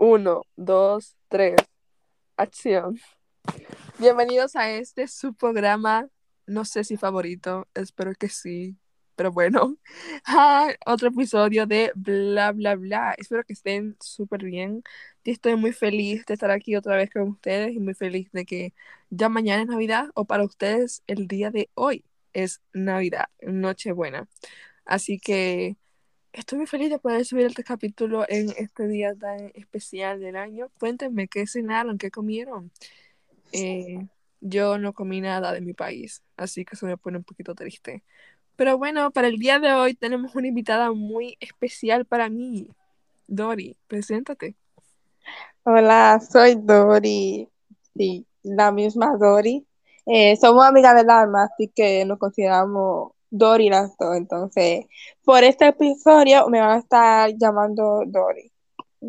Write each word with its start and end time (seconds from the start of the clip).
Uno, 0.00 0.42
dos, 0.54 1.16
tres. 1.28 1.56
Acción. 2.36 3.00
Bienvenidos 3.98 4.54
a 4.54 4.70
este 4.70 5.08
su 5.08 5.34
programa. 5.34 6.08
No 6.46 6.64
sé 6.64 6.84
si 6.84 6.96
favorito, 6.96 7.66
espero 7.74 8.14
que 8.14 8.28
sí, 8.28 8.76
pero 9.16 9.32
bueno. 9.32 9.76
Ah, 10.24 10.68
otro 10.86 11.08
episodio 11.08 11.66
de 11.66 11.90
bla 11.96 12.52
bla 12.52 12.76
bla. 12.76 13.14
Espero 13.18 13.42
que 13.44 13.54
estén 13.54 13.96
súper 14.00 14.44
bien. 14.44 14.84
Estoy 15.24 15.56
muy 15.56 15.72
feliz 15.72 16.24
de 16.26 16.34
estar 16.34 16.52
aquí 16.52 16.76
otra 16.76 16.96
vez 16.96 17.10
con 17.10 17.22
ustedes 17.22 17.74
y 17.74 17.80
muy 17.80 17.94
feliz 17.94 18.30
de 18.32 18.44
que 18.46 18.74
ya 19.10 19.28
mañana 19.28 19.62
es 19.62 19.68
Navidad 19.68 20.10
o 20.14 20.26
para 20.26 20.44
ustedes 20.44 21.02
el 21.08 21.26
día 21.26 21.50
de 21.50 21.70
hoy 21.74 22.04
es 22.34 22.62
Navidad, 22.72 23.26
Nochebuena. 23.42 24.28
Así 24.84 25.18
que 25.18 25.76
estoy 26.38 26.58
muy 26.58 26.66
feliz 26.66 26.90
de 26.90 27.00
poder 27.00 27.24
subir 27.24 27.46
este 27.46 27.64
capítulo 27.64 28.24
en 28.28 28.50
este 28.56 28.86
día 28.86 29.12
tan 29.14 29.50
especial 29.54 30.20
del 30.20 30.36
año. 30.36 30.70
Cuéntenme 30.78 31.26
qué 31.26 31.46
cenaron, 31.46 31.98
qué 31.98 32.10
comieron. 32.10 32.70
Eh, 33.52 34.06
yo 34.40 34.78
no 34.78 34.92
comí 34.92 35.20
nada 35.20 35.52
de 35.52 35.60
mi 35.60 35.74
país, 35.74 36.22
así 36.36 36.64
que 36.64 36.76
eso 36.76 36.86
me 36.86 36.96
pone 36.96 37.18
un 37.18 37.24
poquito 37.24 37.54
triste. 37.54 38.04
Pero 38.54 38.78
bueno, 38.78 39.10
para 39.10 39.26
el 39.28 39.38
día 39.38 39.58
de 39.58 39.72
hoy 39.72 39.94
tenemos 39.94 40.34
una 40.36 40.46
invitada 40.46 40.92
muy 40.92 41.36
especial 41.40 42.04
para 42.04 42.28
mí. 42.28 42.68
Dori, 43.26 43.76
preséntate. 43.88 44.54
Hola, 45.64 46.20
soy 46.20 46.54
Dori. 46.54 47.48
Sí, 47.96 48.26
la 48.42 48.70
misma 48.70 49.16
Dori. 49.18 49.66
Eh, 50.06 50.36
somos 50.36 50.64
amigas 50.64 50.94
del 50.94 51.10
alma, 51.10 51.44
así 51.52 51.68
que 51.74 52.04
nos 52.04 52.18
consideramos 52.18 53.12
Dori 53.30 53.68
las 53.68 53.96
dos. 53.98 54.16
Entonces, 54.16 54.86
por 55.24 55.44
este 55.44 55.68
episodio 55.68 56.48
me 56.48 56.60
van 56.60 56.70
a 56.70 56.78
estar 56.78 57.30
llamando 57.36 58.02
Dori. 58.06 58.50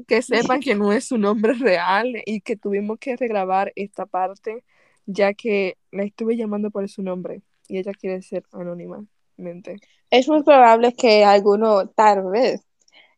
Que 0.08 0.22
sepan 0.22 0.60
que 0.60 0.76
no 0.76 0.92
es 0.92 1.06
su 1.06 1.18
nombre 1.18 1.54
real 1.54 2.14
y 2.26 2.42
que 2.42 2.56
tuvimos 2.56 3.00
que 3.00 3.16
regrabar 3.16 3.72
esta 3.76 4.06
parte 4.06 4.64
ya 5.12 5.34
que 5.34 5.78
la 5.92 6.04
estuve 6.04 6.38
llamando 6.38 6.70
por 6.70 6.88
su 6.88 7.02
nombre 7.02 7.42
y 7.68 7.80
ella 7.80 7.94
quiere 7.94 8.22
ser 8.22 8.44
anónimamente. 8.52 9.78
Es 10.12 10.28
muy 10.28 10.44
probable 10.44 10.94
que 10.94 11.24
algunos 11.24 11.94
tal 11.96 12.30
vez 12.30 12.62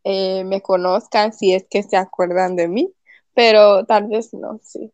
eh, 0.03 0.43
me 0.45 0.61
conozcan 0.61 1.33
si 1.33 1.53
es 1.53 1.65
que 1.69 1.83
se 1.83 1.97
acuerdan 1.97 2.55
de 2.55 2.67
mí, 2.67 2.93
pero 3.33 3.85
tal 3.85 4.07
vez 4.07 4.33
no, 4.33 4.59
sí. 4.63 4.91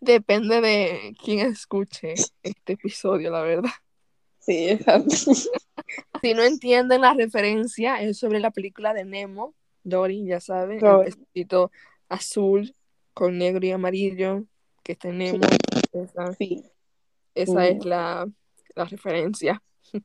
Depende 0.00 0.60
de 0.60 1.14
quién 1.22 1.40
escuche 1.40 2.14
este 2.42 2.72
episodio, 2.72 3.30
la 3.30 3.42
verdad. 3.42 3.70
Sí, 4.40 4.68
exacto. 4.70 5.14
Si 6.22 6.34
no 6.34 6.42
entienden 6.42 7.00
la 7.00 7.14
referencia, 7.14 8.00
es 8.00 8.18
sobre 8.18 8.38
la 8.38 8.50
película 8.52 8.94
de 8.94 9.04
Nemo, 9.04 9.54
Dory, 9.82 10.24
ya 10.26 10.38
saben, 10.40 10.78
Dory. 10.78 11.08
el 11.08 11.16
vestido 11.16 11.72
azul 12.08 12.74
con 13.12 13.38
negro 13.38 13.66
y 13.66 13.72
amarillo 13.72 14.44
que 14.84 14.92
está 14.92 15.08
en 15.08 15.18
Nemo. 15.18 15.46
Esa, 15.92 16.32
Sí. 16.34 16.62
esa 17.34 17.66
es 17.66 17.84
la, 17.84 18.28
la 18.76 18.84
referencia. 18.84 19.60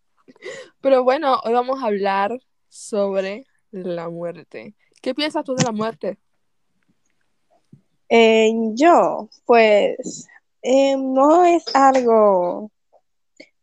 Pero 0.81 1.03
bueno, 1.03 1.39
hoy 1.43 1.53
vamos 1.53 1.83
a 1.83 1.87
hablar 1.87 2.39
sobre 2.69 3.45
la 3.71 4.09
muerte. 4.09 4.73
¿Qué 5.03 5.13
piensas 5.13 5.43
tú 5.43 5.53
de 5.55 5.63
la 5.65 5.71
muerte? 5.71 6.17
Eh, 8.09 8.51
yo, 8.73 9.29
pues, 9.45 10.27
eh, 10.61 10.95
no 10.97 11.45
es 11.45 11.63
algo, 11.75 12.71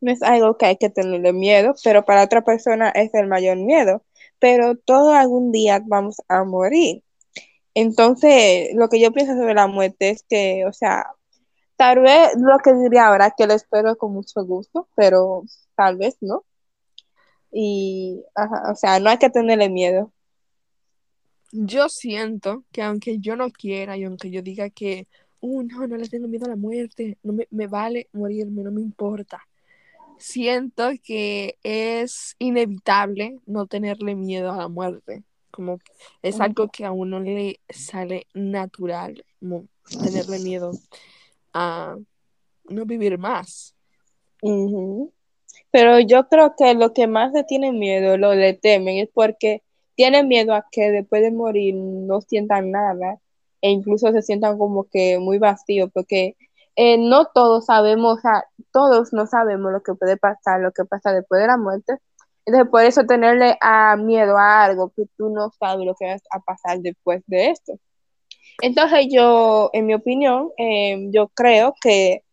no 0.02 0.12
es 0.12 0.22
algo 0.22 0.58
que 0.58 0.66
hay 0.66 0.76
que 0.76 0.90
tenerle 0.90 1.32
miedo, 1.32 1.74
pero 1.84 2.04
para 2.04 2.24
otra 2.24 2.42
persona 2.44 2.90
es 2.90 3.14
el 3.14 3.28
mayor 3.28 3.56
miedo. 3.58 4.04
Pero 4.38 4.76
todo 4.76 5.14
algún 5.14 5.52
día 5.52 5.82
vamos 5.86 6.16
a 6.28 6.44
morir. 6.44 7.04
Entonces, 7.74 8.70
lo 8.74 8.88
que 8.88 9.00
yo 9.00 9.12
pienso 9.12 9.34
sobre 9.34 9.54
la 9.54 9.66
muerte 9.66 10.10
es 10.10 10.24
que, 10.28 10.66
o 10.66 10.72
sea, 10.72 11.06
tal 11.76 12.00
vez 12.00 12.30
lo 12.36 12.58
que 12.58 12.74
diría 12.74 13.06
ahora, 13.08 13.34
que 13.36 13.46
lo 13.46 13.54
espero 13.54 13.96
con 13.96 14.12
mucho 14.12 14.44
gusto, 14.44 14.88
pero 14.96 15.44
tal 15.76 15.96
vez 15.96 16.16
no. 16.20 16.44
Y, 17.52 18.24
ajá, 18.34 18.72
o 18.72 18.74
sea, 18.74 18.98
no 19.00 19.10
hay 19.10 19.18
que 19.18 19.30
tenerle 19.30 19.68
miedo. 19.68 20.12
Yo 21.52 21.88
siento 21.88 22.64
que 22.72 22.82
aunque 22.82 23.18
yo 23.20 23.36
no 23.36 23.50
quiera 23.50 23.96
y 23.96 24.04
aunque 24.04 24.30
yo 24.30 24.42
diga 24.42 24.70
que, 24.70 25.06
uh, 25.40 25.62
no, 25.62 25.86
no 25.86 25.96
le 25.96 26.08
tengo 26.08 26.28
miedo 26.28 26.46
a 26.46 26.50
la 26.50 26.56
muerte, 26.56 27.18
no 27.22 27.34
me, 27.34 27.46
me 27.50 27.66
vale 27.66 28.08
morirme, 28.12 28.62
no 28.62 28.72
me 28.72 28.80
importa. 28.80 29.46
Siento 30.22 30.90
que 31.02 31.58
es 31.64 32.36
inevitable 32.38 33.40
no 33.44 33.66
tenerle 33.66 34.14
miedo 34.14 34.52
a 34.52 34.56
la 34.56 34.68
muerte. 34.68 35.24
Como 35.50 35.80
es 36.22 36.40
algo 36.40 36.68
que 36.68 36.84
a 36.84 36.92
uno 36.92 37.18
le 37.18 37.58
sale 37.68 38.28
natural, 38.32 39.24
como 39.40 39.66
tenerle 39.90 40.38
miedo 40.38 40.70
a 41.52 41.96
no 42.68 42.86
vivir 42.86 43.18
más. 43.18 43.74
Pero 45.72 45.98
yo 45.98 46.28
creo 46.28 46.54
que 46.56 46.72
lo 46.74 46.92
que 46.92 47.08
más 47.08 47.32
le 47.32 47.42
tienen 47.42 47.80
miedo, 47.80 48.16
lo 48.16 48.32
le 48.36 48.54
temen, 48.54 48.98
es 48.98 49.08
porque 49.12 49.64
tienen 49.96 50.28
miedo 50.28 50.54
a 50.54 50.66
que 50.70 50.92
después 50.92 51.22
de 51.22 51.32
morir 51.32 51.74
no 51.74 52.20
sientan 52.20 52.70
nada 52.70 53.18
e 53.60 53.70
incluso 53.70 54.12
se 54.12 54.22
sientan 54.22 54.56
como 54.56 54.84
que 54.84 55.18
muy 55.18 55.38
vacíos, 55.38 55.90
porque 55.92 56.36
eh, 56.76 56.98
no 56.98 57.26
todos 57.26 57.66
sabemos, 57.66 58.18
o 58.18 58.20
sea, 58.20 58.44
todos 58.72 59.12
no 59.12 59.26
sabemos 59.26 59.72
lo 59.72 59.82
que 59.82 59.94
puede 59.94 60.16
pasar, 60.16 60.60
lo 60.60 60.72
que 60.72 60.84
pasa 60.84 61.12
después 61.12 61.40
de 61.40 61.48
la 61.48 61.56
muerte. 61.58 61.98
Entonces, 62.46 62.70
por 62.70 62.82
eso 62.84 63.04
tenerle 63.06 63.56
a 63.60 63.96
miedo 63.96 64.36
a 64.38 64.64
algo 64.64 64.92
que 64.96 65.04
tú 65.16 65.30
no 65.30 65.50
sabes 65.58 65.86
lo 65.86 65.94
que 65.94 66.06
va 66.06 66.16
a 66.30 66.40
pasar 66.40 66.80
después 66.80 67.22
de 67.26 67.50
esto. 67.50 67.74
Entonces, 68.62 69.06
yo, 69.10 69.70
en 69.72 69.86
mi 69.86 69.94
opinión, 69.94 70.50
eh, 70.58 71.08
yo 71.12 71.28
creo 71.34 71.74
que 71.80 72.24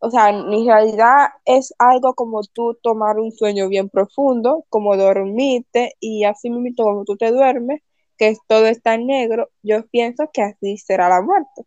o 0.00 0.10
sea, 0.10 0.30
en 0.30 0.66
realidad 0.66 1.28
es 1.44 1.74
algo 1.78 2.14
como 2.14 2.42
tú 2.42 2.78
tomar 2.82 3.18
un 3.18 3.32
sueño 3.32 3.68
bien 3.68 3.90
profundo, 3.90 4.64
como 4.70 4.96
dormirte 4.96 5.94
y 6.00 6.24
así 6.24 6.48
mismo 6.50 6.84
como 6.84 7.04
tú 7.04 7.16
te 7.16 7.30
duermes, 7.30 7.82
que 8.16 8.34
todo 8.48 8.66
está 8.66 8.94
en 8.94 9.06
negro, 9.06 9.50
yo 9.62 9.86
pienso 9.88 10.30
que 10.32 10.42
así 10.42 10.78
será 10.78 11.08
la 11.10 11.22
muerte. 11.22 11.66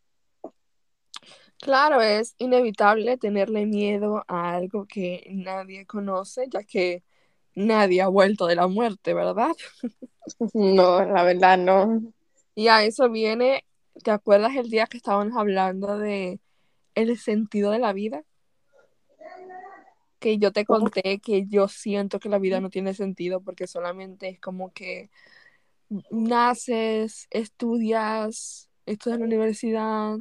Claro, 1.64 2.02
es 2.02 2.36
inevitable 2.40 3.18
tenerle 3.18 3.66
miedo 3.66 4.26
a 4.28 4.54
algo 4.54 4.86
que 4.86 5.26
nadie 5.32 5.86
conoce, 5.86 6.48
ya 6.52 6.62
que 6.64 7.04
nadie 7.56 8.02
ha 8.02 8.10
vuelto 8.10 8.48
de 8.48 8.56
la 8.56 8.68
muerte, 8.68 9.14
¿verdad? 9.14 9.52
No, 10.54 11.04
la 11.04 11.24
verdad 11.24 11.58
no. 11.58 12.02
Y 12.56 12.68
a 12.68 12.84
eso 12.84 13.10
viene, 13.10 13.66
¿te 14.04 14.12
acuerdas 14.12 14.56
el 14.56 14.70
día 14.70 14.88
que 14.88 14.96
estábamos 14.96 15.38
hablando 15.38 15.98
de 15.98 16.40
el 16.96 17.18
sentido 17.18 17.72
de 17.72 17.80
la 17.80 17.92
vida? 17.92 18.24
Que 20.20 20.38
yo 20.38 20.54
te 20.54 20.64
conté 20.66 21.20
que 21.20 21.46
yo 21.48 21.68
siento 21.68 22.20
que 22.20 22.30
la 22.30 22.40
vida 22.40 22.62
no 22.62 22.70
tiene 22.70 22.94
sentido 22.94 23.42
porque 23.42 23.68
solamente 23.68 24.30
es 24.30 24.40
como 24.40 24.72
que 24.72 25.10
naces, 26.10 27.28
estudias, 27.30 28.70
estudias 28.86 29.16
en 29.16 29.22
la 29.22 29.28
universidad, 29.28 30.18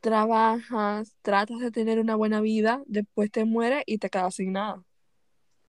trabajas, 0.00 1.16
tratas 1.22 1.60
de 1.60 1.70
tener 1.72 1.98
una 2.00 2.16
buena 2.16 2.40
vida, 2.40 2.82
después 2.86 3.30
te 3.30 3.44
mueres 3.44 3.82
y 3.86 3.98
te 3.98 4.10
quedas 4.10 4.36
sin 4.36 4.52
nada. 4.52 4.82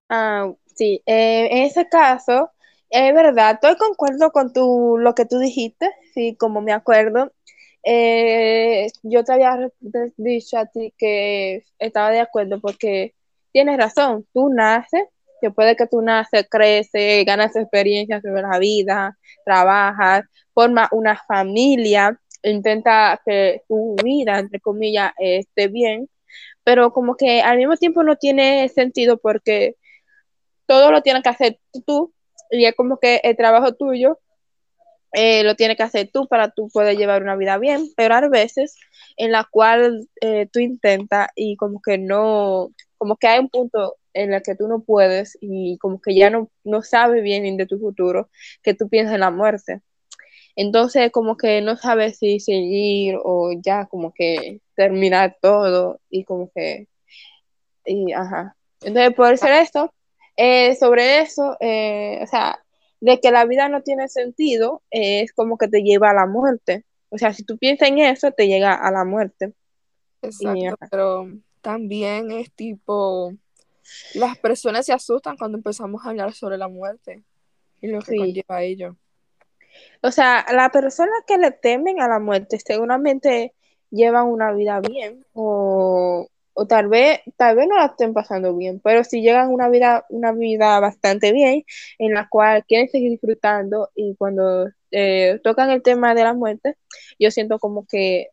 Ah, 0.09 0.51
sí, 0.75 1.01
eh, 1.05 1.47
en 1.51 1.63
ese 1.65 1.87
caso, 1.89 2.51
es 2.89 3.13
verdad, 3.13 3.53
estoy 3.55 3.77
concuerdo 3.77 4.31
con 4.31 4.51
tu, 4.53 4.97
lo 4.99 5.15
que 5.15 5.25
tú 5.25 5.39
dijiste, 5.39 5.89
sí, 6.13 6.35
como 6.37 6.61
me 6.61 6.73
acuerdo. 6.73 7.31
Eh, 7.83 8.87
yo 9.03 9.23
te 9.23 9.33
había 9.33 9.57
de- 9.79 10.13
dicho 10.17 10.57
a 10.57 10.65
ti 10.67 10.93
que 10.97 11.63
estaba 11.79 12.11
de 12.11 12.19
acuerdo 12.19 12.59
porque 12.61 13.15
tienes 13.53 13.77
razón, 13.77 14.27
tú 14.33 14.49
naces, 14.49 15.03
que 15.41 15.49
puede 15.51 15.75
que 15.75 15.87
tú 15.87 16.01
naces, 16.01 16.47
creces, 16.49 17.25
ganas 17.25 17.55
experiencias 17.55 18.21
sobre 18.23 18.41
la 18.43 18.59
vida, 18.59 19.17
trabajas, 19.45 20.25
formas 20.53 20.89
una 20.91 21.17
familia, 21.27 22.19
intenta 22.43 23.21
que 23.25 23.63
tu 23.67 23.95
vida, 24.03 24.39
entre 24.39 24.59
comillas, 24.59 25.13
esté 25.19 25.67
bien, 25.67 26.09
pero 26.63 26.93
como 26.93 27.15
que 27.15 27.41
al 27.41 27.57
mismo 27.57 27.77
tiempo 27.77 28.03
no 28.03 28.15
tiene 28.17 28.69
sentido 28.69 29.17
porque 29.17 29.75
todo 30.65 30.91
lo 30.91 31.01
tienes 31.01 31.23
que 31.23 31.29
hacer 31.29 31.59
tú 31.85 32.13
y 32.49 32.65
es 32.65 32.75
como 32.75 32.97
que 32.97 33.21
el 33.23 33.35
trabajo 33.35 33.73
tuyo 33.73 34.19
eh, 35.13 35.43
lo 35.43 35.55
tienes 35.55 35.77
que 35.77 35.83
hacer 35.83 36.09
tú 36.11 36.27
para 36.27 36.51
tú 36.51 36.69
poder 36.69 36.97
llevar 36.97 37.21
una 37.21 37.35
vida 37.35 37.57
bien, 37.57 37.89
pero 37.97 38.15
hay 38.15 38.29
veces 38.29 38.77
en 39.17 39.31
la 39.31 39.45
cual 39.49 40.07
eh, 40.21 40.47
tú 40.51 40.59
intentas 40.59 41.27
y 41.35 41.57
como 41.57 41.81
que 41.81 41.97
no, 41.97 42.69
como 42.97 43.17
que 43.17 43.27
hay 43.27 43.39
un 43.39 43.49
punto 43.49 43.97
en 44.13 44.33
el 44.33 44.41
que 44.41 44.55
tú 44.55 44.67
no 44.67 44.81
puedes 44.81 45.37
y 45.41 45.77
como 45.79 46.01
que 46.01 46.15
ya 46.15 46.29
no, 46.29 46.49
no 46.63 46.81
sabes 46.81 47.23
bien 47.23 47.57
de 47.57 47.65
tu 47.65 47.79
futuro, 47.79 48.29
que 48.63 48.73
tú 48.73 48.89
piensas 48.89 49.15
en 49.15 49.21
la 49.21 49.31
muerte. 49.31 49.81
Entonces 50.55 51.11
como 51.11 51.37
que 51.37 51.61
no 51.61 51.77
sabes 51.77 52.17
si 52.17 52.39
seguir 52.39 53.15
o 53.23 53.51
ya 53.61 53.85
como 53.85 54.13
que 54.13 54.61
terminar 54.75 55.37
todo 55.41 55.99
y 56.09 56.23
como 56.23 56.51
que, 56.53 56.87
y 57.85 58.11
ajá. 58.13 58.55
Entonces 58.81 59.13
por 59.15 59.37
ser 59.37 59.53
esto, 59.53 59.93
eh, 60.37 60.75
sobre 60.75 61.19
eso, 61.19 61.57
eh, 61.59 62.19
o 62.23 62.27
sea, 62.27 62.63
de 62.99 63.19
que 63.19 63.31
la 63.31 63.45
vida 63.45 63.69
no 63.69 63.81
tiene 63.81 64.07
sentido, 64.07 64.81
es 64.89 65.33
como 65.33 65.57
que 65.57 65.67
te 65.67 65.81
lleva 65.81 66.11
a 66.11 66.13
la 66.13 66.27
muerte. 66.27 66.85
O 67.09 67.17
sea, 67.17 67.33
si 67.33 67.43
tú 67.43 67.57
piensas 67.57 67.89
en 67.89 67.99
eso, 67.99 68.31
te 68.31 68.47
llega 68.47 68.73
a 68.73 68.91
la 68.91 69.03
muerte. 69.03 69.53
Exacto, 70.21 70.77
pero 70.89 71.27
también 71.61 72.31
es 72.31 72.51
tipo, 72.53 73.33
las 74.13 74.37
personas 74.37 74.85
se 74.85 74.93
asustan 74.93 75.35
cuando 75.37 75.57
empezamos 75.57 76.05
a 76.05 76.09
hablar 76.09 76.33
sobre 76.33 76.57
la 76.57 76.67
muerte 76.67 77.23
y 77.81 77.87
lo 77.87 77.99
que 77.99 78.15
conlleva 78.15 78.57
a 78.57 78.63
ello. 78.63 78.95
O 80.01 80.11
sea, 80.11 80.45
las 80.51 80.69
personas 80.71 81.23
que 81.27 81.37
le 81.37 81.51
temen 81.51 82.01
a 82.01 82.07
la 82.07 82.19
muerte 82.19 82.59
seguramente 82.59 83.53
llevan 83.91 84.27
una 84.27 84.53
vida 84.53 84.79
bien 84.81 85.25
o, 85.33 86.27
o, 86.53 86.67
tal 86.67 86.87
vez 86.87 87.19
tal 87.37 87.55
vez 87.55 87.67
no 87.67 87.77
la 87.77 87.87
estén 87.87 88.13
pasando 88.13 88.55
bien, 88.55 88.79
pero 88.83 89.03
si 89.03 89.21
llegan 89.21 89.49
una 89.51 89.69
vida 89.69 90.05
una 90.09 90.31
vida 90.31 90.79
bastante 90.79 91.33
bien 91.33 91.65
en 91.99 92.13
la 92.13 92.27
cual 92.29 92.65
quieren 92.65 92.89
seguir 92.89 93.11
disfrutando 93.11 93.89
y 93.95 94.15
cuando 94.15 94.69
eh, 94.91 95.39
tocan 95.43 95.69
el 95.71 95.81
tema 95.83 96.15
de 96.15 96.23
la 96.23 96.33
muerte, 96.33 96.77
yo 97.19 97.31
siento 97.31 97.59
como 97.59 97.85
que 97.85 98.29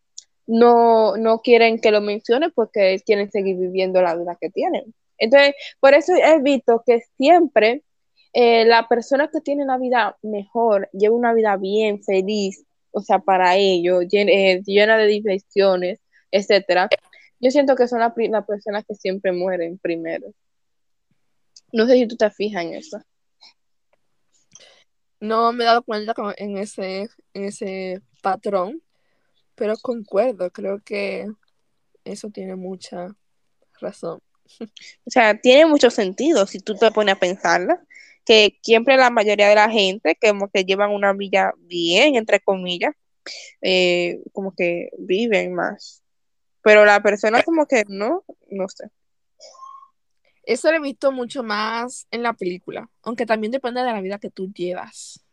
no, 0.47 1.17
no 1.17 1.41
quieren 1.43 1.81
que 1.81 1.91
lo 1.93 2.01
mencione 2.01 2.51
porque 2.51 3.01
quieren 3.05 3.31
seguir 3.31 3.57
viviendo 3.57 4.03
la 4.03 4.17
vida 4.17 4.37
que 4.41 4.51
tienen. 4.51 4.95
Entonces, 5.19 5.55
por 5.81 5.95
eso 5.95 6.15
he 6.15 6.41
visto 6.41 6.83
que 6.87 7.03
siempre 7.19 7.83
eh, 8.33 8.65
la 8.65 8.89
persona 8.89 9.29
que 9.29 9.41
tiene 9.41 9.65
una 9.65 9.79
vida 9.79 10.17
mejor, 10.23 10.89
lleva 10.93 11.15
una 11.15 11.33
vida 11.35 11.57
bien, 11.57 12.03
feliz, 12.03 12.65
o 12.91 13.01
sea, 13.01 13.19
para 13.19 13.57
ellos, 13.57 14.05
eh, 14.13 14.63
llena, 14.65 14.97
de 14.97 15.07
diversiones, 15.07 16.01
etcétera, 16.31 16.89
yo 17.41 17.51
siento 17.51 17.77
que 17.77 17.89
son 17.89 18.01
las 18.01 18.13
la 18.17 18.45
personas 18.45 18.85
que 18.87 18.95
siempre 18.95 19.33
mueren 19.33 19.79
primero. 19.79 20.33
No 21.73 21.87
sé 21.87 21.95
si 21.95 22.07
tú 22.07 22.17
te 22.17 22.31
fijas 22.31 22.65
en 22.65 22.75
eso. 22.75 22.99
No 25.21 25.53
me 25.53 25.65
he 25.65 25.67
dado 25.67 25.83
cuenta 25.83 26.15
en 26.37 26.59
ese, 26.59 27.09
en 27.35 27.45
ese 27.45 28.01
patrón, 28.23 28.83
pero 29.55 29.77
concuerdo, 29.77 30.51
creo 30.51 30.81
que 30.85 31.27
eso 32.05 32.31
tiene 32.31 32.57
mucha 32.57 33.15
razón. 33.81 34.21
O 34.61 35.11
sea, 35.11 35.39
tiene 35.39 35.67
mucho 35.67 35.91
sentido 35.91 36.47
si 36.47 36.59
tú 36.61 36.75
te 36.75 36.91
pones 36.91 37.17
a 37.17 37.19
pensarla, 37.21 37.85
que 38.29 38.59
siempre 38.63 38.99
la 38.99 39.09
mayoría 39.09 39.49
de 39.49 39.55
la 39.55 39.71
gente 39.71 40.15
que 40.21 40.29
como 40.29 40.51
que 40.51 40.65
llevan 40.65 40.91
una 40.91 41.15
vida 41.15 41.55
bien, 41.61 42.15
entre 42.15 42.41
comillas, 42.41 42.95
eh, 43.63 44.21
como 44.33 44.53
que 44.55 44.91
viven 44.99 45.55
más. 45.55 46.03
Pero 46.63 46.85
la 46.85 47.03
persona 47.03 47.43
como 47.43 47.65
que 47.65 47.85
no, 47.89 48.25
no 48.51 48.69
sé. 48.69 48.91
Eso 50.43 50.71
lo 50.71 50.77
he 50.77 50.81
visto 50.81 51.11
mucho 51.11 51.43
más 51.43 52.07
en 52.11 52.23
la 52.23 52.35
película, 52.35 52.91
aunque 53.03 53.25
también 53.25 53.51
depende 53.51 53.81
de 53.81 53.87
la 53.93 54.01
vida 54.03 54.19
que 54.19 54.31
tú 54.31 54.53
llevas. 54.53 55.25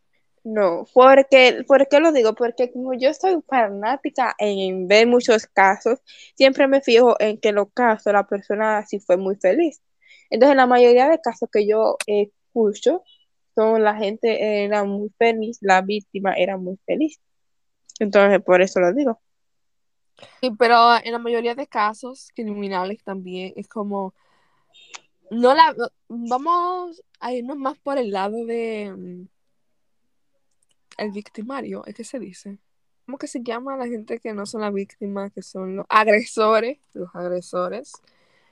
No, 0.46 0.88
porque, 0.94 1.66
¿por 1.68 1.90
qué 1.90 2.00
lo 2.00 2.14
digo? 2.14 2.34
Porque 2.34 2.72
como 2.72 2.94
yo 2.94 3.14
soy 3.14 3.42
fanática 3.46 4.36
en 4.38 4.88
ver 4.88 5.06
muchos 5.06 5.48
casos, 5.48 6.00
siempre 6.36 6.68
me 6.70 6.80
fijo 6.80 7.18
en 7.20 7.40
que 7.40 7.52
los 7.52 7.68
casos 7.74 8.14
la 8.14 8.26
persona 8.26 8.86
sí 8.86 9.00
fue 9.00 9.18
muy 9.18 9.36
feliz. 9.36 9.82
Entonces, 10.30 10.56
la 10.56 10.68
mayoría 10.68 11.10
de 11.10 11.20
casos 11.20 11.50
que 11.52 11.68
yo 11.68 11.98
escucho 12.56 13.04
son 13.56 13.84
la 13.84 13.96
gente 13.96 14.66
era 14.66 14.84
muy 14.84 15.10
feliz, 15.18 15.58
la 15.62 15.82
víctima 15.82 16.34
era 16.34 16.58
muy 16.58 16.78
feliz. 16.86 17.20
Entonces, 18.00 18.42
por 18.44 18.62
eso 18.62 18.82
lo 18.82 18.94
digo. 18.94 19.22
Sí, 20.42 20.52
pero 20.60 20.98
en 21.02 21.14
la 21.14 21.20
mayoría 21.20 21.56
de 21.56 21.68
casos 21.68 22.32
criminales 22.36 23.04
también 23.04 23.54
es 23.56 23.68
como 23.68 24.14
no 25.32 25.56
la 25.56 25.76
vamos 26.08 27.02
a 27.20 27.34
irnos 27.34 27.58
más 27.58 27.78
por 27.80 27.98
el 27.98 28.12
lado 28.12 28.46
de 28.46 28.94
mm, 28.96 29.28
el 30.98 31.12
victimario, 31.12 31.84
¿es 31.86 31.96
que 31.96 32.04
se 32.04 32.20
dice? 32.20 32.60
¿Cómo 33.06 33.18
que 33.18 33.28
se 33.28 33.42
llama 33.44 33.78
la 33.78 33.88
gente 33.88 34.20
que 34.20 34.34
no 34.34 34.46
son 34.46 34.62
las 34.62 34.74
víctimas, 34.74 35.32
que 35.32 35.42
son 35.42 35.76
los 35.78 35.86
agresores? 35.90 36.80
Los 36.94 37.14
agresores. 37.14 37.94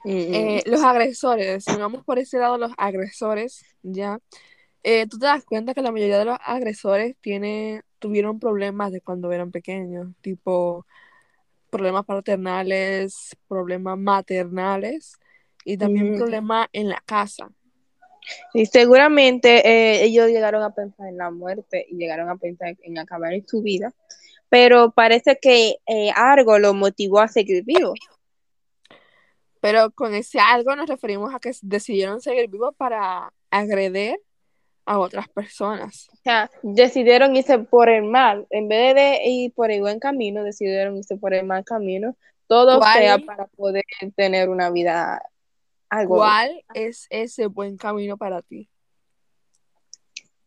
Eh, 0.06 0.62
los 0.66 0.84
agresores, 0.84 1.64
si 1.64 1.76
vamos 1.78 2.04
por 2.04 2.20
ese 2.20 2.38
lado, 2.38 2.58
los 2.58 2.72
agresores, 2.78 3.64
ya. 3.84 4.20
Eh, 4.84 5.08
tú 5.08 5.18
te 5.18 5.28
das 5.28 5.46
cuenta 5.46 5.74
que 5.74 5.82
la 5.82 5.92
mayoría 5.92 6.20
de 6.20 6.26
los 6.26 6.38
agresores 6.44 7.16
tiene, 7.22 7.84
tuvieron 8.00 8.40
problemas 8.40 8.92
de 8.92 9.00
cuando 9.00 9.32
eran 9.32 9.52
pequeños, 9.52 10.10
tipo 10.22 10.86
problemas 11.70 12.06
paternales, 12.06 13.36
problemas 13.48 13.98
maternales 13.98 15.18
y 15.66 15.78
también 15.78 16.18
problemas 16.18 16.68
en 16.74 16.90
la 16.90 17.02
casa. 17.06 17.50
Y 18.54 18.66
seguramente 18.68 19.68
eh, 19.68 20.04
ellos 20.04 20.28
llegaron 20.28 20.64
a 20.64 20.74
pensar 20.74 21.08
en 21.08 21.18
la 21.18 21.32
muerte 21.32 21.86
y 21.90 21.96
llegaron 21.96 22.30
a 22.30 22.36
pensar 22.36 22.76
en 22.82 22.98
acabar 23.00 23.34
en 23.34 23.48
su 23.48 23.62
vida, 23.62 23.94
pero 24.50 24.92
parece 24.92 25.40
que 25.42 25.78
eh, 25.88 26.12
algo 26.16 26.60
lo 26.60 26.74
motivó 26.74 27.20
a 27.20 27.28
seguir 27.28 27.64
vivo. 27.64 27.94
Pero 29.64 29.92
con 29.92 30.14
ese 30.14 30.42
algo 30.42 30.76
nos 30.76 30.90
referimos 30.90 31.34
a 31.34 31.40
que 31.40 31.54
decidieron 31.62 32.20
seguir 32.20 32.50
vivos 32.50 32.76
para 32.76 33.32
agredir 33.50 34.20
a 34.86 35.00
otras 35.00 35.30
personas. 35.30 36.10
O 36.12 36.18
sea, 36.18 36.52
decidieron 36.64 37.34
irse 37.34 37.60
por 37.60 37.88
el 37.88 38.04
mal, 38.04 38.46
en 38.50 38.68
vez 38.68 38.94
de 38.94 39.22
ir 39.24 39.54
por 39.54 39.72
el 39.72 39.80
buen 39.80 40.02
camino, 40.02 40.44
decidieron 40.44 40.98
irse 40.98 41.16
por 41.16 41.34
el 41.34 41.46
mal 41.46 41.64
camino, 41.64 42.18
todo 42.48 42.82
sea 42.84 43.20
para 43.20 43.48
poder 43.48 43.86
tener 44.18 44.50
una 44.50 44.70
vida 44.70 45.22
¿Cuál 46.08 46.66
es 46.74 47.08
ese 47.10 47.46
buen 47.46 47.78
camino 47.78 48.18
para 48.18 48.42
ti? 48.42 48.70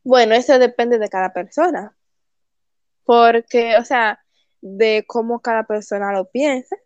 Bueno, 0.04 0.34
eso 0.34 0.58
depende 0.58 0.98
de 0.98 1.08
cada 1.08 1.32
persona. 1.32 1.96
Porque, 3.04 3.78
o 3.78 3.84
sea, 3.86 4.22
de 4.60 5.04
cómo 5.06 5.40
cada 5.40 5.62
persona 5.62 6.12
lo 6.12 6.28
piensa. 6.28 6.76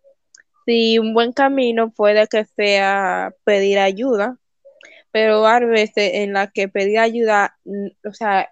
Si 0.70 1.00
un 1.00 1.14
buen 1.14 1.32
camino 1.32 1.90
puede 1.90 2.28
que 2.28 2.44
sea 2.44 3.34
pedir 3.42 3.80
ayuda, 3.80 4.38
pero 5.10 5.44
a 5.44 5.58
veces 5.58 6.12
en 6.14 6.32
la 6.32 6.46
que 6.46 6.68
pedir 6.68 7.00
ayuda, 7.00 7.58
o 8.08 8.12
sea, 8.12 8.48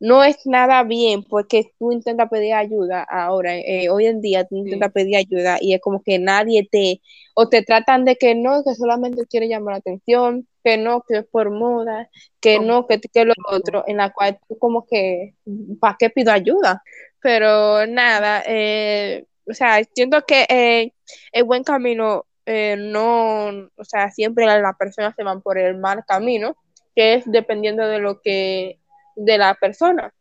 no 0.00 0.24
es 0.24 0.44
nada 0.46 0.82
bien 0.82 1.22
porque 1.22 1.70
tú 1.78 1.92
intentas 1.92 2.28
pedir 2.28 2.54
ayuda 2.54 3.04
ahora, 3.08 3.56
eh, 3.56 3.88
hoy 3.88 4.06
en 4.06 4.20
día 4.20 4.44
tú 4.44 4.56
intentas 4.56 4.90
pedir 4.90 5.14
ayuda 5.14 5.58
y 5.60 5.74
es 5.74 5.80
como 5.80 6.02
que 6.02 6.18
nadie 6.18 6.66
te, 6.68 7.00
o 7.34 7.48
te 7.48 7.62
tratan 7.62 8.04
de 8.04 8.16
que 8.16 8.34
no, 8.34 8.64
que 8.64 8.74
solamente 8.74 9.24
quiere 9.26 9.46
llamar 9.46 9.74
la 9.74 9.78
atención, 9.78 10.48
que 10.64 10.76
no, 10.76 11.04
que 11.06 11.18
es 11.18 11.24
por 11.24 11.52
moda, 11.52 12.10
que 12.40 12.58
no, 12.58 12.88
que, 12.88 13.00
que 13.00 13.24
lo 13.26 13.34
otro, 13.48 13.84
en 13.86 13.98
la 13.98 14.12
cual 14.12 14.40
tú 14.48 14.58
como 14.58 14.86
que, 14.86 15.36
¿para 15.78 15.96
qué 16.00 16.10
pido 16.10 16.32
ayuda? 16.32 16.82
Pero 17.20 17.86
nada, 17.86 18.42
eh, 18.44 19.26
o 19.46 19.54
sea, 19.54 19.82
siento 19.94 20.24
que 20.26 20.46
eh, 20.48 20.92
el 21.32 21.44
buen 21.44 21.64
camino 21.64 22.26
no, 22.46 23.48
o 23.48 23.84
sea, 23.84 24.10
siempre 24.10 24.44
las 24.44 24.76
personas 24.76 25.14
se 25.16 25.24
van 25.24 25.40
por 25.40 25.56
el 25.56 25.78
mal 25.78 26.04
camino, 26.06 26.56
que 26.94 27.14
es 27.14 27.24
dependiendo 27.24 27.86
de 27.86 27.98
lo 27.98 28.20
que 28.20 28.78
de 29.16 29.38
la 29.38 29.54
persona. 29.54 30.12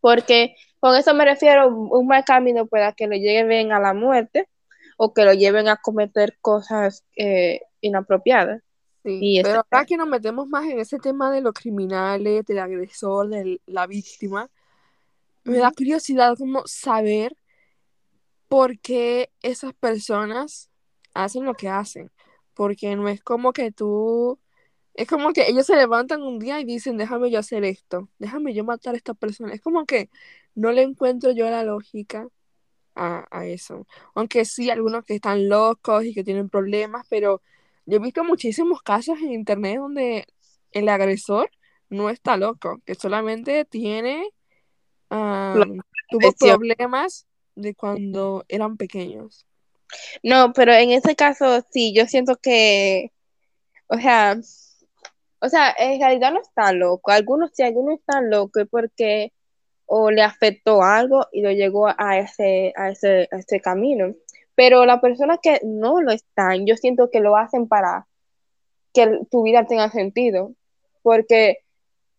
Porque 0.00 0.54
con 0.80 0.96
eso 0.96 1.14
me 1.14 1.24
refiero, 1.24 1.68
un 1.68 2.06
mal 2.06 2.24
camino 2.24 2.66
pueda 2.66 2.92
que 2.92 3.06
lo 3.06 3.14
lleven 3.14 3.72
a 3.72 3.80
la 3.80 3.94
muerte 3.94 4.48
o 4.96 5.14
que 5.14 5.24
lo 5.24 5.32
lleven 5.32 5.68
a 5.68 5.76
cometer 5.76 6.36
cosas 6.40 7.04
eh, 7.16 7.62
inapropiadas. 7.80 8.62
Sí, 9.04 9.40
pero 9.42 9.60
acá 9.60 9.84
que 9.84 9.96
nos 9.96 10.08
metemos 10.08 10.46
más 10.46 10.64
en 10.64 10.78
ese 10.78 10.98
tema 10.98 11.32
de 11.32 11.40
los 11.40 11.52
criminales, 11.54 12.44
del 12.46 12.58
agresor, 12.60 13.28
de 13.28 13.60
la 13.66 13.86
víctima, 13.86 14.48
me 15.42 15.58
da 15.58 15.72
curiosidad 15.72 16.36
como 16.38 16.62
saber 16.66 17.36
por 18.52 18.78
qué 18.80 19.32
esas 19.40 19.72
personas 19.72 20.70
hacen 21.14 21.46
lo 21.46 21.54
que 21.54 21.70
hacen. 21.70 22.10
Porque 22.52 22.94
no 22.96 23.08
es 23.08 23.22
como 23.22 23.54
que 23.54 23.72
tú 23.72 24.38
es 24.92 25.08
como 25.08 25.32
que 25.32 25.48
ellos 25.48 25.64
se 25.64 25.74
levantan 25.74 26.20
un 26.20 26.38
día 26.38 26.60
y 26.60 26.66
dicen, 26.66 26.98
déjame 26.98 27.30
yo 27.30 27.38
hacer 27.38 27.64
esto, 27.64 28.10
déjame 28.18 28.52
yo 28.52 28.62
matar 28.62 28.92
a 28.92 28.98
esta 28.98 29.14
persona. 29.14 29.54
Es 29.54 29.62
como 29.62 29.86
que 29.86 30.10
no 30.54 30.70
le 30.70 30.82
encuentro 30.82 31.32
yo 31.32 31.48
la 31.48 31.64
lógica 31.64 32.28
a, 32.94 33.46
eso. 33.46 33.86
Aunque 34.14 34.44
sí, 34.44 34.68
algunos 34.68 35.06
que 35.06 35.14
están 35.14 35.48
locos 35.48 36.04
y 36.04 36.12
que 36.12 36.22
tienen 36.22 36.50
problemas, 36.50 37.06
pero 37.08 37.40
yo 37.86 37.96
he 37.96 38.00
visto 38.00 38.22
muchísimos 38.22 38.82
casos 38.82 39.18
en 39.20 39.32
internet 39.32 39.78
donde 39.78 40.26
el 40.72 40.90
agresor 40.90 41.50
no 41.88 42.10
está 42.10 42.36
loco, 42.36 42.82
que 42.84 42.94
solamente 42.96 43.64
tiene, 43.64 44.30
tuvo 45.08 46.32
problemas 46.38 47.26
de 47.54 47.74
cuando 47.74 48.44
eran 48.48 48.76
pequeños. 48.76 49.46
No, 50.22 50.52
pero 50.52 50.72
en 50.72 50.90
ese 50.90 51.14
caso 51.16 51.64
sí, 51.70 51.92
yo 51.94 52.06
siento 52.06 52.36
que, 52.36 53.12
o 53.88 53.96
sea, 53.98 54.38
o 55.40 55.48
sea, 55.48 55.74
en 55.78 56.00
realidad 56.00 56.32
no 56.32 56.40
está 56.40 56.72
loco. 56.72 57.10
Algunos, 57.10 57.50
si 57.52 57.62
algunos 57.62 57.98
están 57.98 58.30
locos 58.30 58.64
porque 58.70 59.32
o 59.86 60.10
le 60.10 60.22
afectó 60.22 60.82
algo 60.82 61.26
y 61.32 61.42
lo 61.42 61.50
llegó 61.50 61.88
a 61.88 62.18
ese, 62.18 62.72
a 62.76 62.90
ese, 62.90 63.28
a 63.30 63.36
ese 63.36 63.60
camino. 63.60 64.14
Pero 64.54 64.86
las 64.86 65.00
personas 65.00 65.38
que 65.42 65.60
no 65.64 66.00
lo 66.00 66.12
están, 66.12 66.66
yo 66.66 66.76
siento 66.76 67.10
que 67.10 67.20
lo 67.20 67.36
hacen 67.36 67.68
para 67.68 68.06
que 68.94 69.20
tu 69.30 69.42
vida 69.42 69.66
tenga 69.66 69.90
sentido. 69.90 70.52
Porque 71.02 71.58